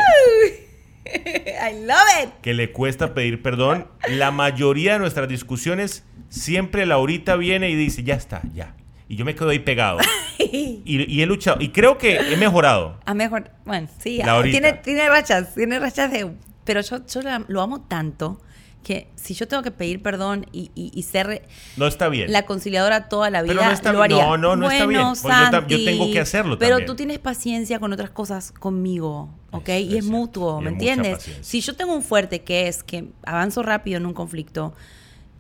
I 1.06 1.86
love 1.86 2.24
it. 2.24 2.30
que 2.42 2.52
le 2.52 2.72
cuesta 2.72 3.14
pedir 3.14 3.42
perdón. 3.42 3.86
La 4.08 4.32
mayoría 4.32 4.94
de 4.94 4.98
nuestras 4.98 5.28
discusiones 5.28 6.04
siempre 6.28 6.84
Laurita 6.84 7.36
viene 7.36 7.70
y 7.70 7.76
dice, 7.76 8.02
ya 8.02 8.16
está, 8.16 8.42
ya. 8.52 8.74
Y 9.08 9.14
yo 9.14 9.24
me 9.24 9.36
quedo 9.36 9.50
ahí 9.50 9.60
pegado. 9.60 9.98
Y, 10.36 10.82
y 10.84 11.22
he 11.22 11.26
luchado. 11.26 11.60
Y 11.60 11.68
creo 11.70 11.96
que 11.96 12.16
he 12.16 12.36
mejorado. 12.36 12.98
A 13.06 13.14
mejor, 13.14 13.50
bueno, 13.64 13.88
sí, 13.98 14.20
ah, 14.20 14.26
Laurita. 14.26 14.58
tiene, 14.60 14.72
tiene 14.78 15.08
rachas, 15.08 15.54
tiene 15.54 15.78
rachas 15.78 16.10
de... 16.12 16.32
Pero 16.64 16.80
yo, 16.80 17.06
yo 17.06 17.20
lo 17.48 17.62
amo 17.62 17.82
tanto 17.82 18.40
que 18.84 19.08
si 19.16 19.34
yo 19.34 19.48
tengo 19.48 19.64
que 19.64 19.72
pedir 19.72 20.00
perdón 20.02 20.46
y, 20.52 20.70
y- 20.76 20.92
y 20.94 21.02
ser 21.02 21.42
No 21.76 21.88
está 21.88 22.08
bien. 22.08 22.30
la 22.30 22.46
conciliadora 22.46 23.08
toda 23.08 23.30
la 23.30 23.42
vida, 23.42 23.54
Pero 23.54 23.64
no 23.66 23.72
está- 23.72 23.92
lo 23.92 24.02
haría. 24.02 24.24
no, 24.24 24.36
no, 24.36 24.54
no 24.54 24.70
está 24.70 24.86
bien, 24.86 25.02
pues 25.20 25.34
yo 25.66 25.84
tengo 25.84 26.12
que 26.12 26.20
hacerlo 26.20 26.56
Pero 26.58 26.76
también. 26.76 26.86
tú 26.86 26.94
tienes 26.94 27.18
paciencia 27.18 27.80
con 27.80 27.92
otras 27.92 28.10
cosas 28.10 28.52
conmigo, 28.52 29.30
¿ok? 29.50 29.68
Es- 29.70 29.82
y 29.82 29.98
es, 29.98 30.04
es 30.04 30.10
mutuo, 30.10 30.60
¿me 30.60 30.70
entiendes? 30.70 31.28
Si 31.40 31.60
yo 31.60 31.74
tengo 31.74 31.92
un 31.94 32.02
fuerte 32.02 32.42
que 32.42 32.68
es 32.68 32.84
que 32.84 33.08
avanzo 33.24 33.62
rápido 33.64 33.96
en 33.96 34.06
un 34.06 34.14
conflicto, 34.14 34.74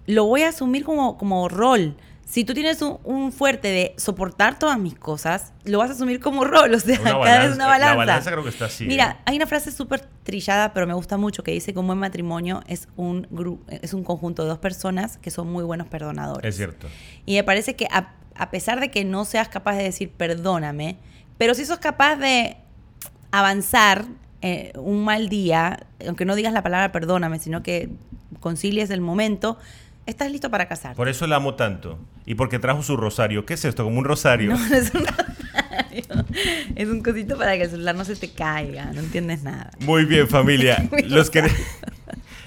lo 0.06 0.24
voy 0.24 0.42
a 0.42 0.48
asumir 0.48 0.82
como, 0.84 1.16
como 1.16 1.48
rol. 1.48 1.94
Si 2.26 2.44
tú 2.44 2.54
tienes 2.54 2.80
un, 2.82 2.98
un 3.04 3.32
fuerte 3.32 3.68
de 3.68 3.94
soportar 3.96 4.58
todas 4.58 4.78
mis 4.78 4.94
cosas, 4.94 5.52
lo 5.64 5.78
vas 5.78 5.90
a 5.90 5.92
asumir 5.92 6.20
como 6.20 6.44
rol. 6.44 6.74
O 6.74 6.80
sea, 6.80 7.00
Una 7.00 7.10
cada 7.24 7.46
vez 7.46 7.54
una 7.54 7.66
balanza. 7.66 7.90
la 7.92 7.96
balanza 7.96 8.30
creo 8.32 8.42
que 8.42 8.48
está 8.50 8.64
así, 8.64 8.86
Mira, 8.86 9.18
¿eh? 9.18 9.22
hay 9.26 9.36
una 9.36 9.46
frase 9.46 9.70
súper 9.70 10.00
trillada, 10.24 10.72
pero 10.72 10.86
me 10.86 10.94
gusta 10.94 11.16
mucho, 11.16 11.42
que 11.44 11.52
dice 11.52 11.72
que 11.72 11.78
un 11.78 11.86
buen 11.86 11.98
matrimonio 11.98 12.62
es 12.66 12.88
un, 12.96 13.28
gru- 13.28 13.60
es 13.68 13.94
un 13.94 14.02
conjunto 14.04 14.42
de 14.42 14.48
dos 14.48 14.58
personas 14.58 15.18
que 15.18 15.30
son 15.30 15.52
muy 15.52 15.62
buenos 15.64 15.86
perdonadores. 15.88 16.48
Es 16.48 16.56
cierto. 16.56 16.88
Y 17.26 17.34
me 17.34 17.44
parece 17.44 17.76
que 17.76 17.86
a, 17.90 18.14
a 18.34 18.50
pesar 18.50 18.80
de 18.80 18.90
que 18.90 19.04
no 19.04 19.24
seas 19.24 19.48
capaz 19.48 19.76
de 19.76 19.84
decir 19.84 20.10
perdóname, 20.10 20.96
pero 21.38 21.54
si 21.54 21.64
sos 21.64 21.78
capaz 21.78 22.16
de 22.16 22.56
avanzar 23.30 24.06
eh, 24.42 24.72
un 24.76 25.04
mal 25.04 25.28
día, 25.28 25.86
aunque 26.06 26.24
no 26.24 26.34
digas 26.34 26.52
la 26.52 26.62
palabra 26.62 26.92
perdóname, 26.92 27.38
sino 27.38 27.62
que 27.62 27.90
concilies 28.40 28.90
el 28.90 29.00
momento, 29.00 29.58
estás 30.06 30.30
listo 30.30 30.50
para 30.50 30.66
casarte. 30.68 30.96
Por 30.96 31.08
eso 31.08 31.26
la 31.26 31.36
amo 31.36 31.54
tanto. 31.54 31.98
Y 32.26 32.34
porque 32.34 32.58
trajo 32.58 32.82
su 32.82 32.96
rosario. 32.96 33.44
¿Qué 33.46 33.54
es 33.54 33.64
esto? 33.64 33.84
Como 33.84 33.98
un 33.98 34.04
rosario. 34.04 34.50
No, 34.56 34.74
es 34.74 34.94
un 34.94 35.04
rosario. 35.06 36.24
Es 36.76 36.88
un 36.88 37.02
cosito 37.02 37.36
para 37.38 37.56
que 37.56 37.62
el 37.64 37.70
celular 37.70 37.94
no 37.94 38.04
se 38.04 38.16
te 38.16 38.30
caiga, 38.32 38.86
no 38.92 39.00
entiendes 39.00 39.42
nada. 39.42 39.70
Muy 39.80 40.04
bien, 40.04 40.28
familia. 40.28 40.88
Mi 40.92 41.02
Los, 41.02 41.30
quere- 41.32 41.52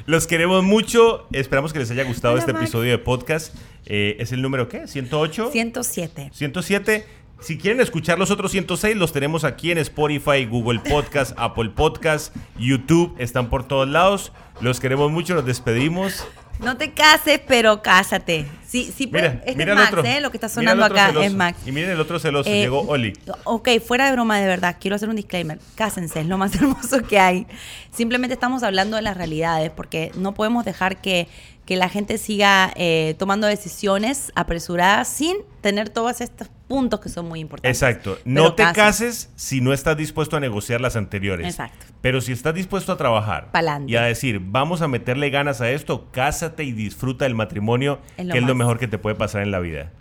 los 0.06 0.28
queremos 0.28 0.63
mucho. 0.63 1.28
Esperamos 1.32 1.74
que 1.74 1.80
les 1.80 1.89
haya 1.91 2.04
gustado 2.04 2.34
Hola, 2.34 2.41
este 2.41 2.54
Max. 2.54 2.63
episodio 2.63 2.91
de 2.91 2.98
podcast. 2.98 3.56
Eh, 3.86 4.17
¿Es 4.20 4.32
el 4.34 4.41
número 4.41 4.67
qué? 4.67 4.84
¿108? 4.84 5.52
107. 5.52 6.30
107. 6.34 7.06
Si 7.39 7.58
quieren 7.58 7.80
escuchar 7.82 8.17
los 8.20 8.32
otros 8.32 8.52
106, 8.52 8.98
los 8.98 9.13
tenemos 9.13 9.43
aquí 9.43 9.72
en 9.72 9.78
Spotify, 9.78 10.46
Google 10.46 10.80
Podcast, 10.80 11.34
Apple 11.38 11.70
Podcast, 11.70 12.36
YouTube. 12.58 13.15
Están 13.20 13.50
por 13.50 13.67
todos 13.67 13.88
lados. 13.88 14.32
Los 14.60 14.80
queremos 14.80 15.12
mucho. 15.12 15.36
Nos 15.36 15.46
despedimos. 15.46 16.28
No 16.60 16.78
te 16.78 16.91
cases, 16.91 17.39
pero 17.48 17.82
cásate. 17.82 18.46
Sí, 18.67 18.91
sí, 18.96 19.08
pues, 19.08 19.24
Mira, 19.24 19.41
este 19.46 19.56
mira 19.56 19.74
es 19.74 19.80
Max, 19.80 19.93
otro. 19.93 20.04
¿eh? 20.04 20.20
Lo 20.22 20.30
que 20.32 20.38
está 20.38 20.50
sonando 20.50 20.84
acá 20.84 21.08
celoso. 21.08 21.26
es 21.26 21.34
Max. 21.34 21.60
Y 21.65 21.72
miren 21.72 21.91
el 21.91 22.02
otro 22.02 22.20
celoso. 22.20 22.50
Eh, 22.50 22.62
Llegó 22.62 22.82
Oli. 22.82 23.13
Ok, 23.46 23.70
fuera 23.86 24.06
de 24.08 24.12
broma 24.12 24.39
de 24.39 24.48
verdad, 24.48 24.76
quiero 24.80 24.96
hacer 24.96 25.08
un 25.10 25.15
disclaimer. 25.15 25.60
Cásense, 25.76 26.20
es 26.22 26.26
lo 26.28 26.38
más 26.38 26.54
hermoso 26.62 27.02
que 27.04 27.20
hay. 27.20 27.48
Simplemente 27.91 28.34
estamos 28.34 28.63
hablando 28.63 28.98
de 28.98 29.04
las 29.04 29.15
realidades, 29.15 29.72
porque 29.72 30.12
no 30.15 30.34
podemos 30.34 30.65
dejar 30.65 31.00
que, 31.02 31.28
que 31.65 31.78
la 31.78 31.88
gente 31.89 32.17
siga 32.17 32.74
eh, 32.76 33.15
tomando 33.17 33.48
decisiones 33.48 34.32
apresuradas 34.36 35.08
sin 35.08 35.38
tener 35.62 35.89
todos 35.89 36.20
estos 36.22 36.50
puntos 36.68 37.00
que 37.00 37.10
son 37.10 37.28
muy 37.28 37.40
importantes. 37.40 37.82
Exacto. 37.82 38.18
Pero 38.24 38.44
No 38.44 38.54
te 38.54 38.64
cases 38.74 39.32
si 39.36 39.62
no 39.62 39.74
estás 39.74 39.98
dispuesto 39.98 40.38
a 40.38 40.40
negociar 40.40 40.82
las 40.82 40.96
anteriores. 40.96 41.48
Exacto. 41.48 41.86
Pero 42.02 42.22
si 42.22 42.32
estás 42.32 42.54
dispuesto 42.54 42.92
a 42.92 42.98
trabajar 42.98 43.52
Pa'lante. 43.52 43.92
y 43.92 43.96
a 43.96 44.04
decir, 44.04 44.40
vamos 44.44 44.82
a 44.82 44.88
meterle 44.88 45.30
ganas 45.30 45.62
a 45.62 45.72
esto, 45.72 46.10
cásate 46.12 46.64
y 46.64 46.72
disfruta 46.72 47.26
del 47.26 47.36
matrimonio, 47.36 48.00
Es 48.18 48.26
lo 48.26 48.34
que 48.34 48.40
es 48.40 48.46
lo 48.46 48.56
mejor 48.56 48.80
que 48.80 48.88
te 48.88 48.98
puede 48.98 49.16
pasar 49.16 49.42
en 49.42 49.52
la 49.52 49.60
vida. 49.60 49.92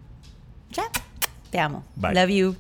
Ya, 0.71 0.85
te 1.51 1.59
amo. 1.61 1.85
Bye. 1.95 2.15
Love 2.15 2.31
you. 2.31 2.57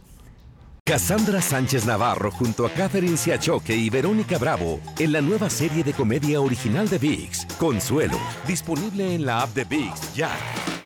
Cassandra 0.84 1.42
Sánchez 1.42 1.84
Navarro 1.84 2.30
junto 2.30 2.64
a 2.64 2.70
Catherine 2.70 3.16
Siachoque 3.16 3.74
y 3.74 3.90
Verónica 3.90 4.38
Bravo 4.38 4.78
en 5.00 5.10
la 5.10 5.20
nueva 5.20 5.50
serie 5.50 5.82
de 5.82 5.92
comedia 5.92 6.40
original 6.40 6.88
de 6.88 6.98
VIX, 6.98 7.44
Consuelo, 7.58 8.18
disponible 8.46 9.16
en 9.16 9.26
la 9.26 9.42
app 9.42 9.52
de 9.52 9.64
VIX 9.64 10.14
ya. 10.14 10.30